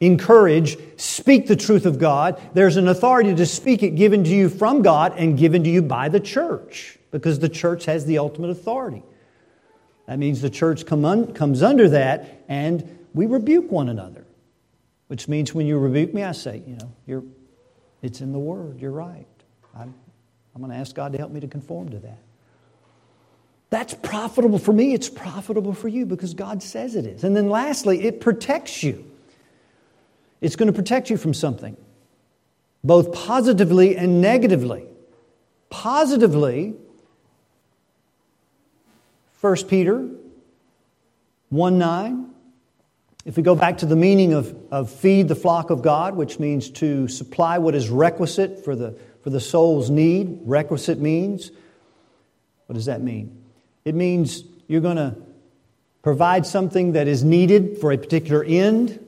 encourage, 0.00 0.76
speak 0.96 1.46
the 1.46 1.56
truth 1.56 1.86
of 1.86 1.98
God. 1.98 2.40
There's 2.54 2.76
an 2.76 2.88
authority 2.88 3.34
to 3.34 3.46
speak 3.46 3.82
it 3.82 3.90
given 3.90 4.24
to 4.24 4.30
you 4.30 4.48
from 4.48 4.82
God 4.82 5.14
and 5.16 5.38
given 5.38 5.64
to 5.64 5.70
you 5.70 5.82
by 5.82 6.08
the 6.08 6.20
church 6.20 6.98
because 7.10 7.38
the 7.38 7.48
church 7.48 7.84
has 7.84 8.04
the 8.06 8.18
ultimate 8.18 8.50
authority. 8.50 9.02
That 10.06 10.18
means 10.18 10.40
the 10.40 10.50
church 10.50 10.84
come 10.84 11.04
un, 11.04 11.32
comes 11.32 11.62
under 11.62 11.88
that 11.90 12.44
and 12.48 13.06
we 13.14 13.26
rebuke 13.26 13.70
one 13.70 13.88
another. 13.88 14.26
Which 15.08 15.28
means 15.28 15.54
when 15.54 15.66
you 15.66 15.78
rebuke 15.78 16.14
me, 16.14 16.24
I 16.24 16.32
say, 16.32 16.62
you 16.66 16.76
know, 16.76 16.92
you're, 17.06 17.24
it's 18.02 18.20
in 18.20 18.32
the 18.32 18.38
Word. 18.38 18.80
You're 18.80 18.90
right. 18.90 19.26
I'm, 19.76 19.94
I'm 20.54 20.60
going 20.60 20.72
to 20.72 20.78
ask 20.78 20.94
God 20.94 21.12
to 21.12 21.18
help 21.18 21.30
me 21.30 21.40
to 21.40 21.46
conform 21.46 21.90
to 21.90 21.98
that. 21.98 22.18
That's 23.70 23.94
profitable 23.94 24.58
for 24.58 24.72
me. 24.72 24.94
It's 24.94 25.08
profitable 25.08 25.74
for 25.74 25.88
you 25.88 26.06
because 26.06 26.32
God 26.34 26.62
says 26.62 26.96
it 26.96 27.06
is. 27.06 27.24
And 27.24 27.36
then 27.36 27.48
lastly, 27.48 28.04
it 28.04 28.20
protects 28.20 28.82
you. 28.82 29.10
It's 30.44 30.56
going 30.56 30.66
to 30.66 30.74
protect 30.74 31.08
you 31.08 31.16
from 31.16 31.32
something, 31.32 31.74
both 32.84 33.14
positively 33.14 33.96
and 33.96 34.20
negatively. 34.20 34.84
Positively, 35.70 36.74
1 39.40 39.56
Peter 39.68 40.06
1 41.48 41.78
9. 41.78 42.30
If 43.24 43.38
we 43.38 43.42
go 43.42 43.54
back 43.54 43.78
to 43.78 43.86
the 43.86 43.96
meaning 43.96 44.34
of, 44.34 44.54
of 44.70 44.90
feed 44.90 45.28
the 45.28 45.34
flock 45.34 45.70
of 45.70 45.80
God, 45.80 46.14
which 46.14 46.38
means 46.38 46.68
to 46.72 47.08
supply 47.08 47.56
what 47.56 47.74
is 47.74 47.88
requisite 47.88 48.62
for 48.62 48.76
the, 48.76 48.98
for 49.22 49.30
the 49.30 49.40
soul's 49.40 49.88
need, 49.88 50.40
requisite 50.44 50.98
means, 50.98 51.52
what 52.66 52.74
does 52.74 52.84
that 52.84 53.00
mean? 53.00 53.42
It 53.86 53.94
means 53.94 54.44
you're 54.68 54.82
going 54.82 54.96
to 54.96 55.16
provide 56.02 56.44
something 56.44 56.92
that 56.92 57.08
is 57.08 57.24
needed 57.24 57.78
for 57.78 57.92
a 57.92 57.96
particular 57.96 58.44
end. 58.44 59.00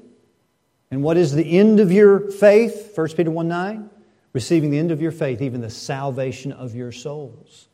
And 0.90 1.02
what 1.02 1.16
is 1.16 1.32
the 1.32 1.58
end 1.58 1.80
of 1.80 1.90
your 1.90 2.30
faith? 2.30 2.92
1 2.96 3.08
Peter 3.10 3.30
1 3.30 3.48
9. 3.48 3.90
Receiving 4.32 4.70
the 4.70 4.78
end 4.78 4.90
of 4.92 5.00
your 5.00 5.12
faith, 5.12 5.40
even 5.40 5.60
the 5.60 5.70
salvation 5.70 6.52
of 6.52 6.74
your 6.74 6.92
souls. 6.92 7.68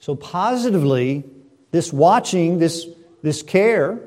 So, 0.00 0.14
positively, 0.14 1.24
this 1.70 1.92
watching, 1.92 2.58
this, 2.58 2.86
this 3.22 3.42
care, 3.42 4.00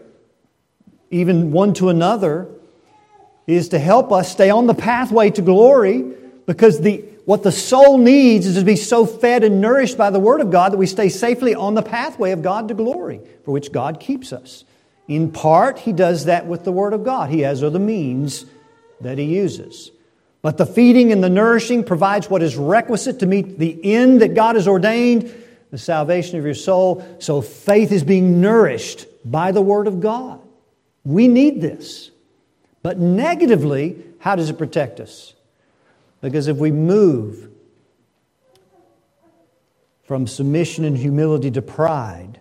even 1.10 1.52
one 1.52 1.74
to 1.76 1.90
another, 1.90 2.48
is 3.48 3.70
to 3.70 3.80
help 3.80 4.12
us 4.12 4.32
stay 4.32 4.50
on 4.50 4.68
the 4.68 4.74
pathway 4.74 5.32
to 5.32 5.42
glory 5.42 6.04
because 6.46 6.82
the, 6.82 6.98
what 7.26 7.44
the 7.44 7.52
soul 7.52 7.98
needs 7.98 8.46
is 8.46 8.56
to 8.56 8.64
be 8.64 8.76
so 8.76 9.06
fed 9.06 9.44
and 9.44 9.62
nourished 9.62 9.98
by 9.98 10.10
the 10.10 10.20
Word 10.20 10.42
of 10.42 10.52
God 10.52 10.72
that 10.72 10.78
we 10.78 10.86
stay 10.86 11.10
safely 11.10 11.56
on 11.56 11.76
the 11.76 11.82
pathway 11.82 12.32
of 12.32 12.42
God 12.42 12.68
to 12.68 12.74
glory, 12.74 13.22
for 13.46 13.52
which 13.52 13.72
God 13.72 14.00
keeps 14.00 14.34
us. 14.34 14.64
In 15.10 15.32
part, 15.32 15.80
He 15.80 15.92
does 15.92 16.26
that 16.26 16.46
with 16.46 16.64
the 16.64 16.72
Word 16.72 16.94
of 16.94 17.04
God. 17.04 17.32
He 17.32 17.42
has 17.42 17.64
other 17.64 17.80
means 17.80 18.46
that 19.02 19.18
He 19.18 19.26
uses. 19.26 19.92
But 20.42 20.58
the 20.58 20.66
feeding 20.66 21.12
and 21.12 21.22
the 21.22 21.30
nourishing 21.30 21.84
provides 21.84 22.30
what 22.30 22.44
is 22.44 22.56
requisite 22.56 23.20
to 23.20 23.26
meet 23.26 23.60
the 23.60 23.94
end 23.96 24.22
that 24.22 24.36
God 24.36 24.56
has 24.56 24.68
ordained 24.68 25.34
the 25.72 25.78
salvation 25.80 26.38
of 26.38 26.46
your 26.46 26.54
soul. 26.54 27.04
So 27.20 27.42
faith 27.42 27.92
is 27.92 28.04
being 28.04 28.40
nourished 28.40 29.08
by 29.26 29.52
the 29.52 29.62
Word 29.62 29.88
of 29.88 30.00
God. 30.00 30.40
We 31.04 31.28
need 31.28 31.60
this. 31.60 32.12
But 32.84 33.00
negatively, 33.00 34.02
how 34.20 34.36
does 34.36 34.50
it 34.50 34.58
protect 34.58 35.00
us? 35.00 35.34
Because 36.22 36.48
if 36.48 36.58
we 36.58 36.72
move 36.72 37.50
from 40.04 40.28
submission 40.28 40.86
and 40.86 40.98
humility 40.98 41.50
to 41.52 41.62
pride, 41.62 42.40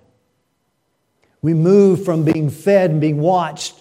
we 1.43 1.55
move 1.55 2.05
from 2.05 2.25
being 2.25 2.51
fed 2.51 2.91
and 2.91 3.01
being 3.01 3.19
watched, 3.19 3.81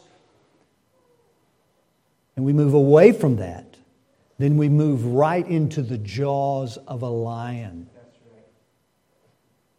and 2.36 2.46
we 2.46 2.54
move 2.54 2.74
away 2.74 3.12
from 3.12 3.38
that, 3.38 3.76
then 4.38 4.58
we 4.58 4.70
move 4.70 5.06
right 5.06 5.46
into 5.48 5.82
the 5.82 5.98
jaws 5.98 6.78
of 6.88 7.02
a 7.02 7.10
lion. 7.10 7.90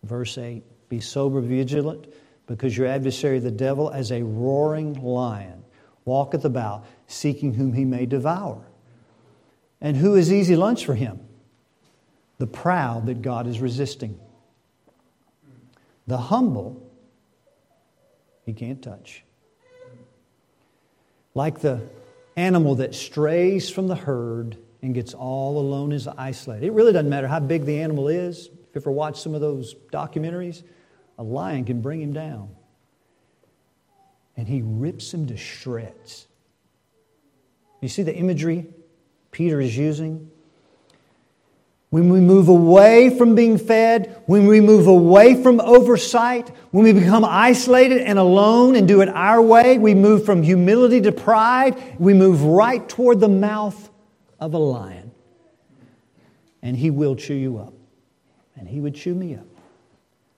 Verse 0.03 0.37
8 0.39 0.65
Be 0.89 1.01
sober, 1.01 1.41
vigilant, 1.41 2.07
because 2.47 2.77
your 2.77 2.87
adversary, 2.87 3.39
the 3.39 3.51
devil, 3.51 3.91
as 3.91 4.11
a 4.11 4.23
roaring 4.23 4.95
lion, 4.95 5.63
walketh 6.05 6.45
about, 6.45 6.85
seeking 7.07 7.55
whom 7.55 7.73
he 7.73 7.85
may 7.85 8.07
devour. 8.07 8.65
And 9.81 9.97
who 9.97 10.17
is 10.17 10.33
easy 10.33 10.57
lunch 10.57 10.85
for 10.85 10.95
him? 10.95 11.21
The 12.39 12.47
proud 12.47 13.07
that 13.07 13.23
God 13.23 13.47
is 13.47 13.61
resisting. 13.61 14.19
The 16.07 16.17
humble, 16.17 16.88
he 18.49 18.55
can't 18.55 18.81
touch. 18.83 19.25
Like 21.35 21.61
the 21.61 21.83
animal 22.35 22.77
that 22.77 22.95
strays 22.95 23.69
from 23.69 23.89
the 23.89 23.95
herd 23.95 24.57
and 24.81 24.95
gets 24.95 25.13
all 25.13 25.59
alone 25.59 25.93
is 25.93 26.09
isolated. 26.09 26.65
It 26.65 26.73
really 26.73 26.95
doesn't 26.95 27.11
matter 27.11 27.29
how 27.29 27.41
big 27.41 27.67
the 27.67 27.79
animal 27.81 28.09
is 28.09 28.47
If 28.47 28.75
you 28.75 28.81
ever 28.81 28.91
watched 28.91 29.19
some 29.19 29.35
of 29.35 29.43
those 29.43 29.75
documentaries? 29.93 30.63
A 31.19 31.23
lion 31.23 31.67
can 31.67 31.83
bring 31.83 32.01
him 32.01 32.15
down. 32.15 32.49
And 34.39 34.49
he 34.49 34.63
rips 34.65 35.13
him 35.13 35.27
to 35.27 35.37
shreds. 35.37 36.27
You 37.83 37.91
see 37.91 38.03
the 38.03 38.17
imagery 38.17 38.67
Peter 39.31 39.61
is 39.61 39.77
using? 39.77 40.31
When 41.91 42.11
we 42.11 42.21
move 42.21 42.49
away 42.49 43.17
from 43.17 43.35
being 43.35 43.57
fed, 43.57 44.23
when 44.27 44.47
we 44.47 44.61
move 44.61 44.87
away 44.87 45.43
from 45.43 45.59
oversight, 45.61 46.49
when 46.71 46.85
we 46.85 46.93
become 46.93 47.25
isolated 47.25 48.03
and 48.03 48.19
alone 48.19 48.77
and 48.77 48.87
do 48.87 49.01
it 49.01 49.09
our 49.09 49.41
way, 49.41 49.79
we 49.79 49.95
move 49.95 50.27
from 50.27 50.43
humility 50.43 51.01
to 51.03 51.13
pride, 51.13 51.99
we 51.99 52.13
move 52.13 52.43
right 52.43 52.87
toward 52.87 53.21
the 53.21 53.29
mouth 53.29 53.91
of 54.39 54.53
a 54.53 54.59
lion. 54.59 55.13
And 56.61 56.77
he 56.77 56.91
will 56.91 57.17
chew 57.17 57.35
you 57.35 57.57
up 57.57 57.73
and 58.57 58.69
he 58.69 58.81
would 58.81 58.95
chew 58.95 59.15
me 59.15 59.35
up. 59.35 59.47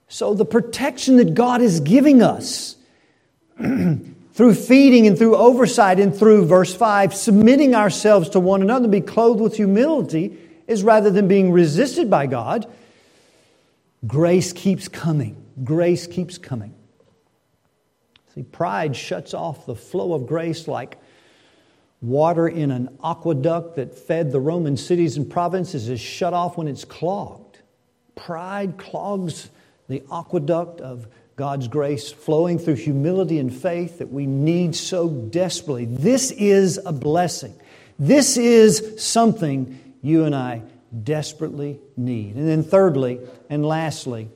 So, 0.07 0.33
the 0.33 0.45
protection 0.45 1.17
that 1.17 1.33
God 1.33 1.61
is 1.61 1.79
giving 1.79 2.21
us 2.21 2.75
through 3.57 4.55
feeding 4.55 5.07
and 5.07 5.17
through 5.17 5.35
oversight 5.35 5.99
and 5.99 6.15
through, 6.15 6.45
verse 6.45 6.73
5, 6.73 7.13
submitting 7.13 7.75
ourselves 7.75 8.29
to 8.29 8.39
one 8.39 8.61
another, 8.61 8.87
be 8.87 9.01
clothed 9.01 9.39
with 9.39 9.55
humility, 9.55 10.37
is 10.71 10.83
rather 10.83 11.11
than 11.11 11.27
being 11.27 11.51
resisted 11.51 12.09
by 12.09 12.25
God, 12.25 12.65
grace 14.07 14.53
keeps 14.53 14.87
coming. 14.87 15.35
Grace 15.63 16.07
keeps 16.07 16.37
coming. 16.37 16.73
See, 18.33 18.43
pride 18.43 18.95
shuts 18.95 19.33
off 19.33 19.65
the 19.65 19.75
flow 19.75 20.13
of 20.13 20.25
grace 20.25 20.67
like 20.67 20.97
water 22.01 22.47
in 22.47 22.71
an 22.71 22.97
aqueduct 23.03 23.75
that 23.75 23.95
fed 23.95 24.31
the 24.31 24.39
Roman 24.39 24.77
cities 24.77 25.17
and 25.17 25.29
provinces 25.29 25.89
is 25.89 25.99
shut 25.99 26.33
off 26.33 26.57
when 26.57 26.67
it's 26.67 26.85
clogged. 26.85 27.59
Pride 28.15 28.77
clogs 28.77 29.49
the 29.89 30.01
aqueduct 30.11 30.79
of 30.79 31.07
God's 31.35 31.67
grace 31.67 32.11
flowing 32.11 32.57
through 32.57 32.75
humility 32.75 33.39
and 33.39 33.53
faith 33.53 33.99
that 33.99 34.11
we 34.11 34.25
need 34.25 34.75
so 34.75 35.09
desperately. 35.09 35.85
This 35.85 36.31
is 36.31 36.79
a 36.85 36.91
blessing. 36.91 37.53
This 37.99 38.37
is 38.37 39.03
something 39.03 39.77
you 40.01 40.25
and 40.25 40.35
I 40.35 40.63
desperately 41.03 41.79
need. 41.95 42.35
And 42.35 42.47
then, 42.47 42.63
thirdly 42.63 43.19
and 43.49 43.65
lastly, 43.65 44.29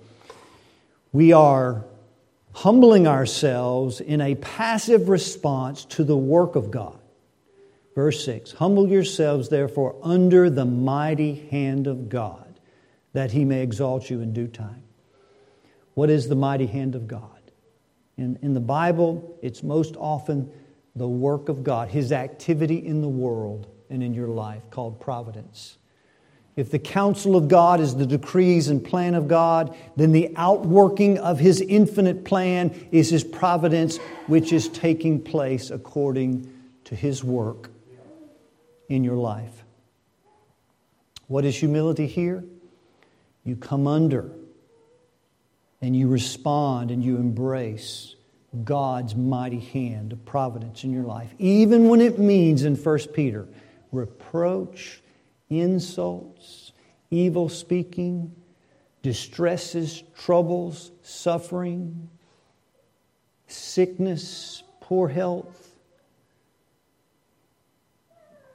we 1.12 1.34
are 1.34 1.86
humbling 2.54 3.08
ourselves 3.08 4.00
in 4.00 4.22
a 4.22 4.36
passive 4.36 5.10
response 5.10 5.86
to 5.86 6.04
the 6.04 6.18
work 6.18 6.56
of 6.56 6.72
God. 6.72 6.98
Verse 7.96 8.24
6 8.26 8.54
Humble 8.54 8.88
yourselves, 8.88 9.50
therefore, 9.50 9.96
under 10.04 10.50
the 10.50 10.66
mighty 10.66 11.48
hand 11.50 11.88
of 11.88 12.10
God 12.10 12.60
that 13.14 13.32
he 13.32 13.46
may 13.46 13.62
exalt 13.62 14.10
you 14.10 14.22
in 14.22 14.34
due 14.34 14.48
time. 14.48 14.84
What 15.94 16.10
is 16.10 16.28
the 16.28 16.36
mighty 16.36 16.68
hand 16.68 16.96
of 16.96 17.08
God? 17.08 17.22
In, 18.18 18.38
in 18.42 18.54
the 18.54 18.60
Bible, 18.60 19.38
it's 19.42 19.64
most 19.64 19.96
often 19.96 20.52
the 20.96 21.08
work 21.08 21.50
of 21.50 21.64
God, 21.64 21.90
his 21.90 22.12
activity 22.12 22.86
in 22.86 23.02
the 23.02 23.10
world 23.10 23.68
and 23.90 24.04
in 24.04 24.14
your 24.14 24.28
life 24.28 24.64
called 24.70 25.00
providence. 25.00 25.78
If 26.56 26.72
the 26.72 26.80
counsel 26.80 27.36
of 27.36 27.50
God 27.50 27.82
is 27.82 27.96
the 27.96 28.06
decrees 28.06 28.70
and 28.70 28.84
plan 28.84 29.14
of 29.14 29.28
God, 29.28 29.76
then 29.98 30.14
the 30.14 30.32
outworking 30.38 31.18
of 31.18 31.38
His 31.38 31.60
infinite 31.60 32.24
plan 32.24 32.88
is 32.92 33.10
His 33.10 33.26
providence, 33.26 33.98
which 34.28 34.54
is 34.54 34.70
taking 34.70 35.22
place 35.22 35.70
according 35.70 36.52
to 36.86 36.96
His 36.96 37.24
work 37.24 37.72
in 38.88 39.04
your 39.04 39.18
life. 39.18 39.64
What 41.28 41.44
is 41.44 41.58
humility 41.58 42.08
here? 42.08 42.46
You 43.44 43.56
come 43.56 43.86
under 43.86 44.32
and 45.82 45.96
you 45.96 46.08
respond 46.08 46.90
and 46.90 47.04
you 47.04 47.18
embrace 47.18 48.16
God's 48.64 49.16
mighty 49.16 49.60
hand 49.60 50.14
of 50.14 50.24
providence 50.26 50.86
in 50.86 50.94
your 50.94 51.04
life, 51.04 51.34
even 51.38 51.90
when 51.90 52.00
it 52.00 52.18
means 52.18 52.64
in 52.64 52.76
1 52.76 53.00
Peter 53.14 53.48
reproach, 53.96 55.02
insults, 55.50 56.72
evil 57.12 57.50
speaking, 57.50 58.34
distresses, 59.02 60.04
troubles, 60.16 60.92
suffering, 61.02 62.10
sickness, 63.48 64.64
poor 64.82 65.08
health. 65.08 65.76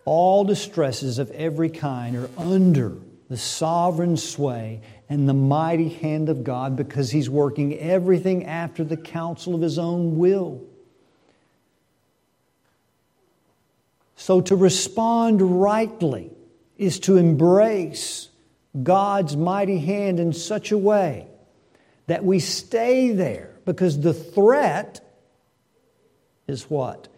All 0.04 0.44
distresses 0.44 1.18
of 1.18 1.30
every 1.30 1.70
kind 1.70 2.16
are 2.16 2.30
under 2.36 2.96
the 3.28 3.36
sovereign 3.36 4.16
sway 4.16 4.80
and 5.08 5.28
the 5.28 5.34
mighty 5.34 5.88
hand 5.88 6.28
of 6.28 6.42
God 6.42 6.74
because 6.76 7.10
He's 7.10 7.30
working 7.30 7.78
everything 7.78 8.44
after 8.46 8.82
the 8.82 8.96
counsel 8.96 9.54
of 9.54 9.60
His 9.60 9.78
own 9.78 10.18
will. 10.18 10.62
So, 14.20 14.42
to 14.42 14.54
respond 14.54 15.62
rightly 15.62 16.30
is 16.76 17.00
to 17.00 17.16
embrace 17.16 18.28
God's 18.82 19.34
mighty 19.34 19.78
hand 19.78 20.20
in 20.20 20.34
such 20.34 20.72
a 20.72 20.76
way 20.76 21.26
that 22.06 22.22
we 22.22 22.38
stay 22.38 23.12
there 23.12 23.56
because 23.64 23.98
the 23.98 24.12
threat 24.12 25.00
is 26.46 26.68
what? 26.68 27.08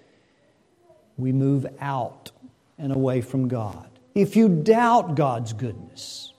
We 1.19 1.33
move 1.33 1.67
out 1.81 2.31
and 2.79 2.93
away 2.93 3.21
from 3.21 3.49
God 3.49 3.91
if 4.15 4.37
you 4.37 4.49
doubt 4.49 5.17
God's 5.17 5.55
goodness, 5.55 6.33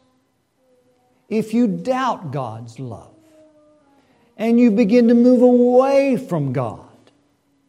if 1.28 1.54
you 1.54 1.68
doubt 1.68 2.32
God's 2.32 2.80
love, 2.80 3.14
and 4.38 4.58
you 4.58 4.72
begin 4.72 5.10
to 5.10 5.14
move 5.14 5.42
away 5.42 6.16
from 6.16 6.54
God, 6.54 7.12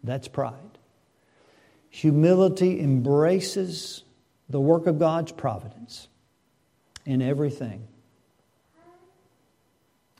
that's 0.05 0.29
pride. 0.29 0.64
Humility 1.95 2.81
embraces 2.81 4.03
the 4.49 4.59
work 4.59 4.89
of 4.89 4.99
God's 4.99 5.31
providence 5.31 6.09
in 7.07 7.23
everything 7.23 7.87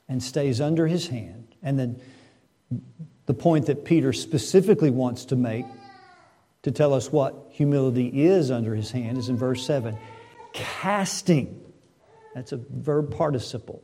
and 0.07 0.23
stays 0.23 0.61
under 0.61 0.87
his 0.87 1.07
hand. 1.07 1.53
And 1.61 1.77
then 1.77 2.01
the 3.25 3.33
point 3.33 3.65
that 3.65 3.83
Peter 3.83 4.13
specifically 4.13 4.89
wants 4.89 5.25
to 5.25 5.35
make 5.35 5.65
to 6.63 6.71
tell 6.71 6.93
us 6.93 7.11
what 7.11 7.35
humility 7.49 8.23
is 8.23 8.51
under 8.51 8.73
his 8.73 8.91
hand 8.91 9.17
is 9.17 9.27
in 9.27 9.35
verse 9.35 9.65
7 9.65 9.97
casting. 10.53 11.59
That's 12.33 12.53
a 12.53 12.57
verb 12.69 13.11
participle. 13.11 13.83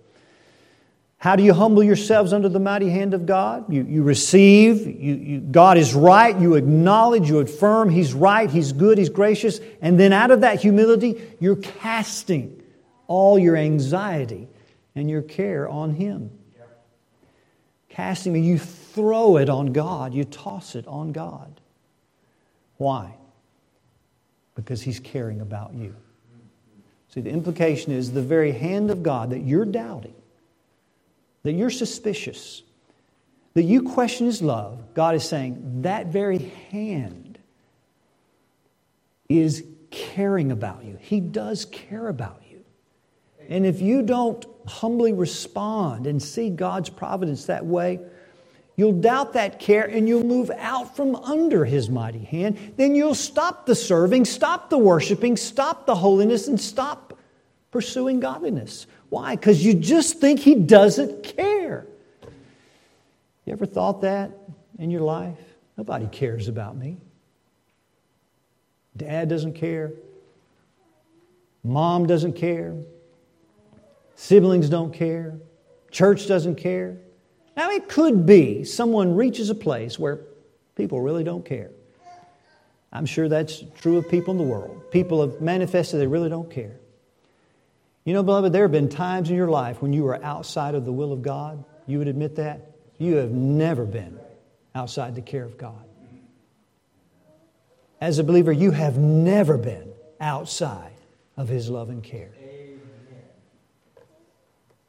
How 1.21 1.35
do 1.35 1.43
you 1.43 1.53
humble 1.53 1.83
yourselves 1.83 2.33
under 2.33 2.49
the 2.49 2.59
mighty 2.59 2.89
hand 2.89 3.13
of 3.13 3.27
God? 3.27 3.71
You, 3.71 3.83
you 3.87 4.01
receive, 4.01 4.87
you, 4.87 5.13
you, 5.13 5.39
God 5.39 5.77
is 5.77 5.93
right, 5.93 6.35
you 6.35 6.55
acknowledge, 6.55 7.29
you 7.29 7.37
affirm 7.37 7.89
He's 7.89 8.11
right, 8.15 8.49
He's 8.49 8.71
good, 8.71 8.97
He's 8.97 9.09
gracious, 9.09 9.59
and 9.83 9.99
then 9.99 10.13
out 10.13 10.31
of 10.31 10.41
that 10.41 10.61
humility, 10.61 11.21
you're 11.39 11.57
casting 11.57 12.63
all 13.05 13.37
your 13.37 13.55
anxiety 13.55 14.47
and 14.95 15.11
your 15.11 15.21
care 15.21 15.69
on 15.69 15.93
Him. 15.93 16.31
Casting, 17.87 18.43
you 18.43 18.57
throw 18.57 19.37
it 19.37 19.47
on 19.47 19.73
God, 19.73 20.15
you 20.15 20.23
toss 20.23 20.73
it 20.73 20.87
on 20.87 21.11
God. 21.11 21.61
Why? 22.77 23.13
Because 24.55 24.81
He's 24.81 24.99
caring 24.99 25.39
about 25.39 25.75
you. 25.75 25.95
See, 27.09 27.21
the 27.21 27.29
implication 27.29 27.91
is 27.91 28.11
the 28.11 28.23
very 28.23 28.53
hand 28.53 28.89
of 28.89 29.03
God 29.03 29.29
that 29.29 29.41
you're 29.41 29.65
doubting, 29.65 30.15
that 31.43 31.53
you're 31.53 31.69
suspicious, 31.69 32.63
that 33.53 33.63
you 33.63 33.83
question 33.83 34.25
His 34.25 34.41
love, 34.41 34.93
God 34.93 35.15
is 35.15 35.27
saying 35.27 35.81
that 35.81 36.07
very 36.07 36.37
hand 36.71 37.39
is 39.29 39.63
caring 39.89 40.51
about 40.51 40.83
you. 40.83 40.97
He 40.99 41.19
does 41.19 41.65
care 41.65 42.07
about 42.07 42.41
you. 42.49 42.63
And 43.49 43.65
if 43.65 43.81
you 43.81 44.01
don't 44.01 44.45
humbly 44.67 45.13
respond 45.13 46.07
and 46.07 46.21
see 46.21 46.49
God's 46.49 46.89
providence 46.89 47.45
that 47.45 47.65
way, 47.65 47.99
You'll 48.81 48.93
doubt 48.93 49.33
that 49.33 49.59
care 49.59 49.85
and 49.85 50.07
you'll 50.07 50.23
move 50.23 50.49
out 50.57 50.95
from 50.95 51.15
under 51.17 51.65
His 51.65 51.89
mighty 51.89 52.23
hand. 52.23 52.57
Then 52.77 52.95
you'll 52.95 53.13
stop 53.13 53.65
the 53.65 53.75
serving, 53.75 54.25
stop 54.25 54.71
the 54.71 54.77
worshiping, 54.79 55.37
stop 55.37 55.85
the 55.85 55.93
holiness, 55.93 56.47
and 56.47 56.59
stop 56.59 57.17
pursuing 57.69 58.19
godliness. 58.19 58.87
Why? 59.11 59.35
Because 59.35 59.63
you 59.63 59.73
just 59.73 60.19
think 60.19 60.39
He 60.39 60.55
doesn't 60.55 61.21
care. 61.21 61.85
You 63.45 63.51
ever 63.51 63.65
thought 63.65 64.01
that 64.01 64.31
in 64.79 64.89
your 64.89 65.01
life? 65.01 65.37
Nobody 65.75 66.07
cares 66.07 66.47
about 66.47 66.77
me. 66.77 66.95
Dad 68.95 69.27
doesn't 69.27 69.55
care. 69.55 69.91
Mom 71.61 72.07
doesn't 72.07 72.37
care. 72.37 72.73
Siblings 74.15 74.69
don't 74.69 74.93
care. 74.93 75.37
Church 75.91 76.25
doesn't 76.25 76.55
care. 76.55 76.97
Now, 77.57 77.69
it 77.69 77.89
could 77.89 78.25
be 78.25 78.63
someone 78.63 79.17
reaches 79.17 79.49
a 79.49 79.55
place 79.55 79.99
where 79.99 80.21
people 80.77 81.01
really 81.01 81.25
don't 81.25 81.43
care. 81.43 81.71
I'm 82.93 83.05
sure 83.05 83.27
that's 83.27 83.61
true 83.81 83.97
of 83.97 84.07
people 84.07 84.31
in 84.31 84.37
the 84.37 84.45
world. 84.45 84.89
People 84.89 85.19
have 85.19 85.41
manifested 85.41 85.99
they 85.99 86.07
really 86.07 86.29
don't 86.29 86.49
care. 86.49 86.77
You 88.03 88.13
know, 88.13 88.23
beloved, 88.23 88.51
there 88.51 88.63
have 88.63 88.71
been 88.71 88.89
times 88.89 89.29
in 89.29 89.35
your 89.35 89.49
life 89.49 89.81
when 89.81 89.93
you 89.93 90.03
were 90.03 90.23
outside 90.23 90.73
of 90.73 90.85
the 90.85 90.91
will 90.91 91.13
of 91.13 91.21
God. 91.21 91.63
You 91.85 91.99
would 91.99 92.07
admit 92.07 92.35
that? 92.37 92.71
You 92.97 93.15
have 93.17 93.31
never 93.31 93.85
been 93.85 94.19
outside 94.73 95.15
the 95.15 95.21
care 95.21 95.43
of 95.43 95.57
God. 95.57 95.83
As 97.99 98.17
a 98.17 98.23
believer, 98.23 98.51
you 98.51 98.71
have 98.71 98.97
never 98.97 99.57
been 99.57 99.91
outside 100.19 100.93
of 101.37 101.47
His 101.47 101.69
love 101.69 101.89
and 101.89 102.03
care. 102.03 102.31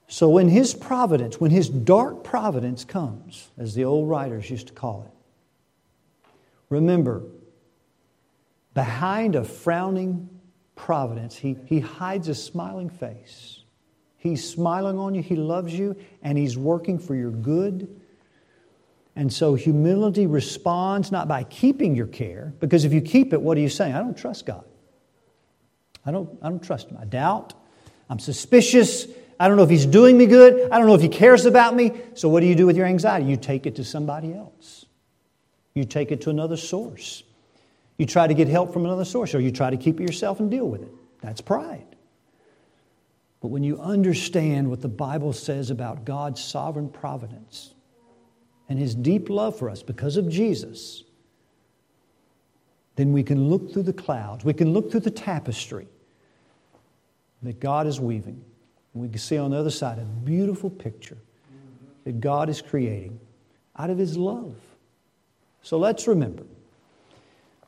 So 0.09 0.29
when 0.29 0.49
His 0.49 0.75
providence, 0.75 1.39
when 1.41 1.51
His 1.51 1.69
dark 1.69 2.25
providence 2.25 2.85
comes, 2.85 3.51
as 3.59 3.75
the 3.75 3.85
old 3.85 4.09
writers 4.09 4.51
used 4.51 4.69
to 4.69 4.73
call 4.73 5.07
it, 5.07 6.33
remember, 6.71 7.23
behind 8.73 9.37
a 9.37 9.45
frowning 9.45 10.29
providence, 10.77 11.37
He, 11.37 11.57
he 11.67 11.81
hides 11.81 12.29
a 12.29 12.35
smiling 12.35 12.91
face. 12.91 13.61
He's 14.17 14.49
smiling 14.49 14.99
on 14.99 15.15
you, 15.15 15.23
He 15.23 15.37
loves 15.37 15.75
you, 15.75 15.97
and 16.23 16.39
He's 16.39 16.57
working 16.57 16.99
for 16.99 17.15
your 17.15 17.31
good. 17.31 18.01
And 19.15 19.33
so 19.33 19.55
humility 19.55 20.27
responds 20.27 21.13
not 21.13 21.29
by 21.29 21.45
keeping 21.45 21.95
your 21.95 22.07
care, 22.07 22.55
because 22.61 22.85
if 22.85 22.93
you 22.93 23.01
keep 23.01 23.33
it, 23.33 23.41
what 23.41 23.59
are 23.59 23.61
you 23.61 23.69
saying? 23.69 23.95
I 23.95 23.99
don't 23.99 24.17
trust 24.17 24.47
God. 24.47 24.65
I 26.05 26.11
don't, 26.11 26.31
I 26.43 26.49
don't 26.49 26.63
trust 26.63 26.89
Him. 26.89 26.99
I 27.01 27.05
doubt. 27.05 27.55
I'm 28.09 28.19
suspicious. 28.19 29.07
I 29.41 29.49
don't 29.49 29.57
know 29.57 29.63
if 29.63 29.71
he's 29.71 29.87
doing 29.87 30.17
me 30.17 30.27
good. 30.27 30.71
I 30.71 30.79
don't 30.79 30.87
know 30.87 30.95
if 30.95 31.01
he 31.01 31.09
cares 31.09 31.47
about 31.47 31.75
me. 31.75 31.93
So, 32.15 32.29
what 32.29 32.41
do 32.41 32.47
you 32.47 32.55
do 32.55 32.67
with 32.67 32.77
your 32.77 32.87
anxiety? 32.87 33.27
You 33.27 33.37
take 33.37 33.67
it 33.67 33.75
to 33.77 33.85
somebody 33.85 34.35
else, 34.35 34.87
you 35.75 35.85
take 35.85 36.13
it 36.13 36.21
to 36.23 36.31
another 36.31 36.57
source. 36.57 37.25
You 37.99 38.07
try 38.07 38.27
to 38.27 38.35
get 38.35 38.49
help 38.49 38.73
from 38.73 38.85
another 38.85 39.05
source, 39.05 39.35
or 39.35 39.41
you 39.41 39.51
try 39.51 39.71
to 39.71 39.77
keep 39.77 40.01
it 40.01 40.03
yourself 40.03 40.41
and 40.41 40.51
deal 40.51 40.69
with 40.69 40.83
it. 40.83 40.93
That's 41.21 41.41
pride. 41.41 41.87
But 43.41 43.49
when 43.49 43.65
you 43.65 43.81
understand 43.81 44.71
what 44.71 44.81
the 44.81 44.89
Bible 44.89 45.33
says 45.33 45.71
about 45.71 46.05
God's 46.05 46.43
sovereign 46.43 46.89
providence 46.89 47.75
and 48.69 48.79
his 48.79 48.95
deep 48.95 49.29
love 49.29 49.59
for 49.59 49.69
us 49.69 49.83
because 49.83 50.17
of 50.17 50.29
Jesus, 50.29 51.03
then 52.97 53.13
we 53.13 53.23
can 53.23 53.49
look 53.49 53.73
through 53.73 53.83
the 53.83 53.93
clouds, 53.93 54.45
we 54.45 54.55
can 54.55 54.73
look 54.73 54.91
through 54.91 55.01
the 55.01 55.11
tapestry 55.11 55.89
that 57.43 57.59
God 57.59 57.87
is 57.87 58.01
weaving 58.01 58.45
we 58.95 59.09
can 59.09 59.19
see 59.19 59.39
on 59.39 59.51
the 59.51 59.57
other 59.57 59.71
side 59.71 59.99
a 59.99 60.05
beautiful 60.05 60.71
picture 60.71 61.17
that 62.05 62.21
God 62.21 62.49
is 62.49 62.61
creating 62.61 63.19
out 63.77 63.91
of 63.91 63.99
His 63.99 64.17
love. 64.17 64.57
So 65.63 65.79
let's 65.79 66.07
remember 66.07 66.45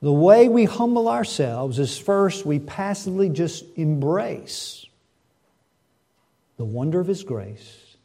the 0.04 0.12
way 0.12 0.50
we 0.50 0.66
humble 0.66 1.08
ourselves 1.08 1.78
is 1.78 1.96
first 1.96 2.44
we 2.44 2.58
passively 2.58 3.30
just 3.30 3.64
embrace 3.76 4.84
the 6.58 6.64
wonder 6.64 7.00
of 7.00 7.06
His 7.06 7.24
grace, 7.24 7.96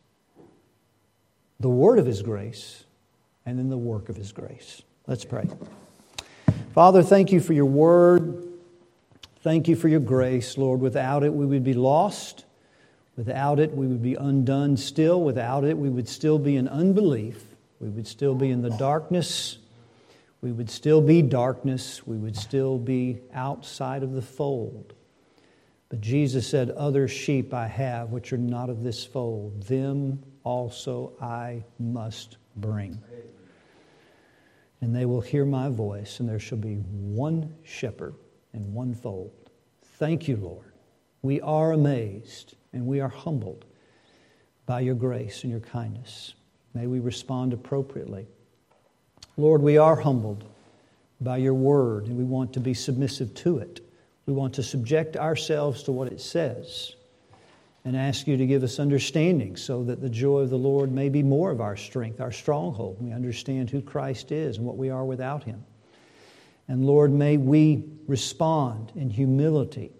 the 1.59 1.67
word 1.67 1.99
of 1.99 2.05
His 2.05 2.21
grace, 2.21 2.85
and 3.45 3.59
then 3.59 3.67
the 3.67 3.77
work 3.77 4.07
of 4.07 4.15
His 4.15 4.31
grace. 4.31 4.81
Let's 5.07 5.25
pray. 5.25 5.45
Father, 6.73 7.03
thank 7.03 7.33
you 7.33 7.41
for 7.41 7.51
your 7.51 7.65
word. 7.65 8.47
Thank 9.43 9.67
you 9.67 9.75
for 9.75 9.89
your 9.89 9.99
grace, 9.99 10.57
Lord. 10.57 10.79
Without 10.79 11.25
it, 11.25 11.33
we 11.33 11.45
would 11.45 11.65
be 11.65 11.73
lost. 11.73 12.45
Without 13.17 13.59
it, 13.59 13.75
we 13.75 13.87
would 13.87 14.01
be 14.01 14.15
undone 14.15 14.77
still. 14.77 15.21
Without 15.21 15.65
it, 15.65 15.77
we 15.77 15.89
would 15.89 16.07
still 16.07 16.39
be 16.39 16.55
in 16.55 16.69
unbelief. 16.69 17.43
We 17.81 17.89
would 17.89 18.07
still 18.07 18.35
be 18.35 18.51
in 18.51 18.61
the 18.61 18.69
darkness. 18.69 19.57
We 20.41 20.51
would 20.51 20.69
still 20.69 21.01
be 21.01 21.21
darkness. 21.21 22.05
We 22.07 22.17
would 22.17 22.35
still 22.35 22.77
be 22.77 23.19
outside 23.33 24.03
of 24.03 24.13
the 24.13 24.21
fold. 24.21 24.93
But 25.89 26.01
Jesus 26.01 26.47
said, 26.47 26.69
Other 26.71 27.07
sheep 27.07 27.53
I 27.53 27.67
have 27.67 28.11
which 28.11 28.31
are 28.31 28.37
not 28.37 28.69
of 28.69 28.83
this 28.83 29.03
fold. 29.03 29.63
Them 29.63 30.23
also 30.43 31.13
I 31.21 31.63
must 31.79 32.37
bring. 32.55 33.01
And 34.81 34.95
they 34.95 35.05
will 35.05 35.21
hear 35.21 35.45
my 35.45 35.67
voice, 35.67 36.19
and 36.19 36.29
there 36.29 36.39
shall 36.39 36.57
be 36.57 36.75
one 36.75 37.53
shepherd 37.63 38.15
and 38.53 38.73
one 38.73 38.93
fold. 38.93 39.31
Thank 39.83 40.27
you, 40.27 40.37
Lord. 40.37 40.71
We 41.21 41.41
are 41.41 41.73
amazed 41.73 42.55
and 42.71 42.85
we 42.85 43.01
are 43.01 43.09
humbled 43.09 43.65
by 44.65 44.79
your 44.81 44.95
grace 44.95 45.43
and 45.43 45.51
your 45.51 45.59
kindness. 45.59 46.35
May 46.73 46.87
we 46.87 46.99
respond 46.99 47.51
appropriately. 47.51 48.27
Lord, 49.39 49.61
we 49.61 49.77
are 49.77 49.95
humbled 49.95 50.43
by 51.21 51.37
your 51.37 51.53
word 51.53 52.07
and 52.07 52.17
we 52.17 52.25
want 52.25 52.51
to 52.53 52.59
be 52.59 52.73
submissive 52.73 53.33
to 53.35 53.59
it. 53.59 53.79
We 54.25 54.33
want 54.33 54.53
to 54.55 54.63
subject 54.63 55.15
ourselves 55.15 55.81
to 55.83 55.93
what 55.93 56.11
it 56.11 56.19
says 56.19 56.95
and 57.85 57.95
ask 57.95 58.27
you 58.27 58.35
to 58.35 58.45
give 58.45 58.63
us 58.63 58.79
understanding 58.79 59.55
so 59.55 59.81
that 59.85 60.01
the 60.01 60.09
joy 60.09 60.39
of 60.39 60.49
the 60.49 60.57
Lord 60.57 60.91
may 60.91 61.07
be 61.07 61.23
more 61.23 61.51
of 61.51 61.61
our 61.61 61.77
strength, 61.77 62.19
our 62.19 62.33
stronghold. 62.33 62.97
We 62.99 63.13
understand 63.13 63.69
who 63.69 63.81
Christ 63.81 64.33
is 64.33 64.57
and 64.57 64.65
what 64.65 64.75
we 64.75 64.89
are 64.89 65.05
without 65.05 65.45
him. 65.45 65.63
And 66.67 66.85
Lord, 66.85 67.13
may 67.13 67.37
we 67.37 67.85
respond 68.07 68.91
in 68.95 69.09
humility 69.09 69.93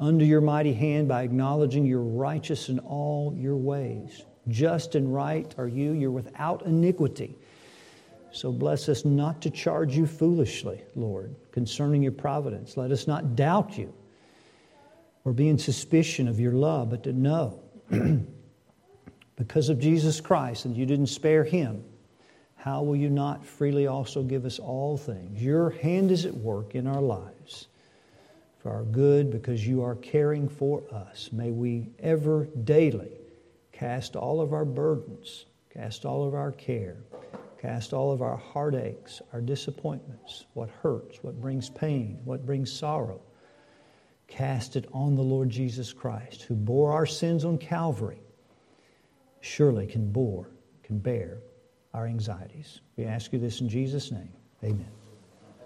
under 0.00 0.24
your 0.24 0.40
mighty 0.40 0.74
hand 0.74 1.06
by 1.06 1.22
acknowledging 1.22 1.86
you're 1.86 2.02
righteous 2.02 2.68
in 2.68 2.80
all 2.80 3.32
your 3.32 3.56
ways. 3.56 4.24
Just 4.48 4.96
and 4.96 5.14
right 5.14 5.54
are 5.56 5.68
you, 5.68 5.92
you're 5.92 6.10
without 6.10 6.66
iniquity. 6.66 7.36
So 8.36 8.52
bless 8.52 8.90
us 8.90 9.06
not 9.06 9.40
to 9.42 9.50
charge 9.50 9.96
you 9.96 10.06
foolishly, 10.06 10.82
Lord, 10.94 11.34
concerning 11.52 12.02
your 12.02 12.12
providence. 12.12 12.76
Let 12.76 12.90
us 12.90 13.06
not 13.06 13.34
doubt 13.34 13.78
you 13.78 13.94
or 15.24 15.32
be 15.32 15.48
in 15.48 15.56
suspicion 15.56 16.28
of 16.28 16.38
your 16.38 16.52
love, 16.52 16.90
but 16.90 17.02
to 17.04 17.14
know 17.14 17.58
because 19.36 19.70
of 19.70 19.78
Jesus 19.78 20.20
Christ 20.20 20.66
and 20.66 20.76
you 20.76 20.84
didn't 20.84 21.06
spare 21.06 21.44
him, 21.44 21.82
how 22.56 22.82
will 22.82 22.94
you 22.94 23.08
not 23.08 23.42
freely 23.42 23.86
also 23.86 24.22
give 24.22 24.44
us 24.44 24.58
all 24.58 24.98
things? 24.98 25.42
Your 25.42 25.70
hand 25.70 26.10
is 26.10 26.26
at 26.26 26.34
work 26.34 26.74
in 26.74 26.86
our 26.86 27.00
lives 27.00 27.68
for 28.58 28.70
our 28.70 28.84
good 28.84 29.30
because 29.30 29.66
you 29.66 29.82
are 29.82 29.94
caring 29.94 30.46
for 30.46 30.82
us. 30.92 31.30
May 31.32 31.52
we 31.52 31.88
ever 32.00 32.48
daily 32.64 33.12
cast 33.72 34.14
all 34.14 34.42
of 34.42 34.52
our 34.52 34.66
burdens, 34.66 35.46
cast 35.72 36.04
all 36.04 36.28
of 36.28 36.34
our 36.34 36.52
care, 36.52 36.98
cast 37.60 37.92
all 37.92 38.12
of 38.12 38.22
our 38.22 38.36
heartaches, 38.36 39.22
our 39.32 39.40
disappointments, 39.40 40.46
what 40.54 40.68
hurts, 40.68 41.22
what 41.22 41.40
brings 41.40 41.70
pain, 41.70 42.18
what 42.24 42.44
brings 42.44 42.72
sorrow. 42.72 43.20
Cast 44.28 44.76
it 44.76 44.88
on 44.92 45.14
the 45.14 45.22
Lord 45.22 45.48
Jesus 45.50 45.92
Christ, 45.92 46.42
who 46.42 46.54
bore 46.54 46.92
our 46.92 47.06
sins 47.06 47.44
on 47.44 47.58
Calvary, 47.58 48.20
surely 49.40 49.86
can 49.86 50.10
bore, 50.10 50.50
can 50.82 50.98
bear 50.98 51.38
our 51.94 52.06
anxieties. 52.06 52.80
We 52.96 53.04
ask 53.04 53.32
you 53.32 53.38
this 53.38 53.60
in 53.60 53.68
Jesus' 53.68 54.10
name. 54.10 54.32
Amen. 54.62 55.05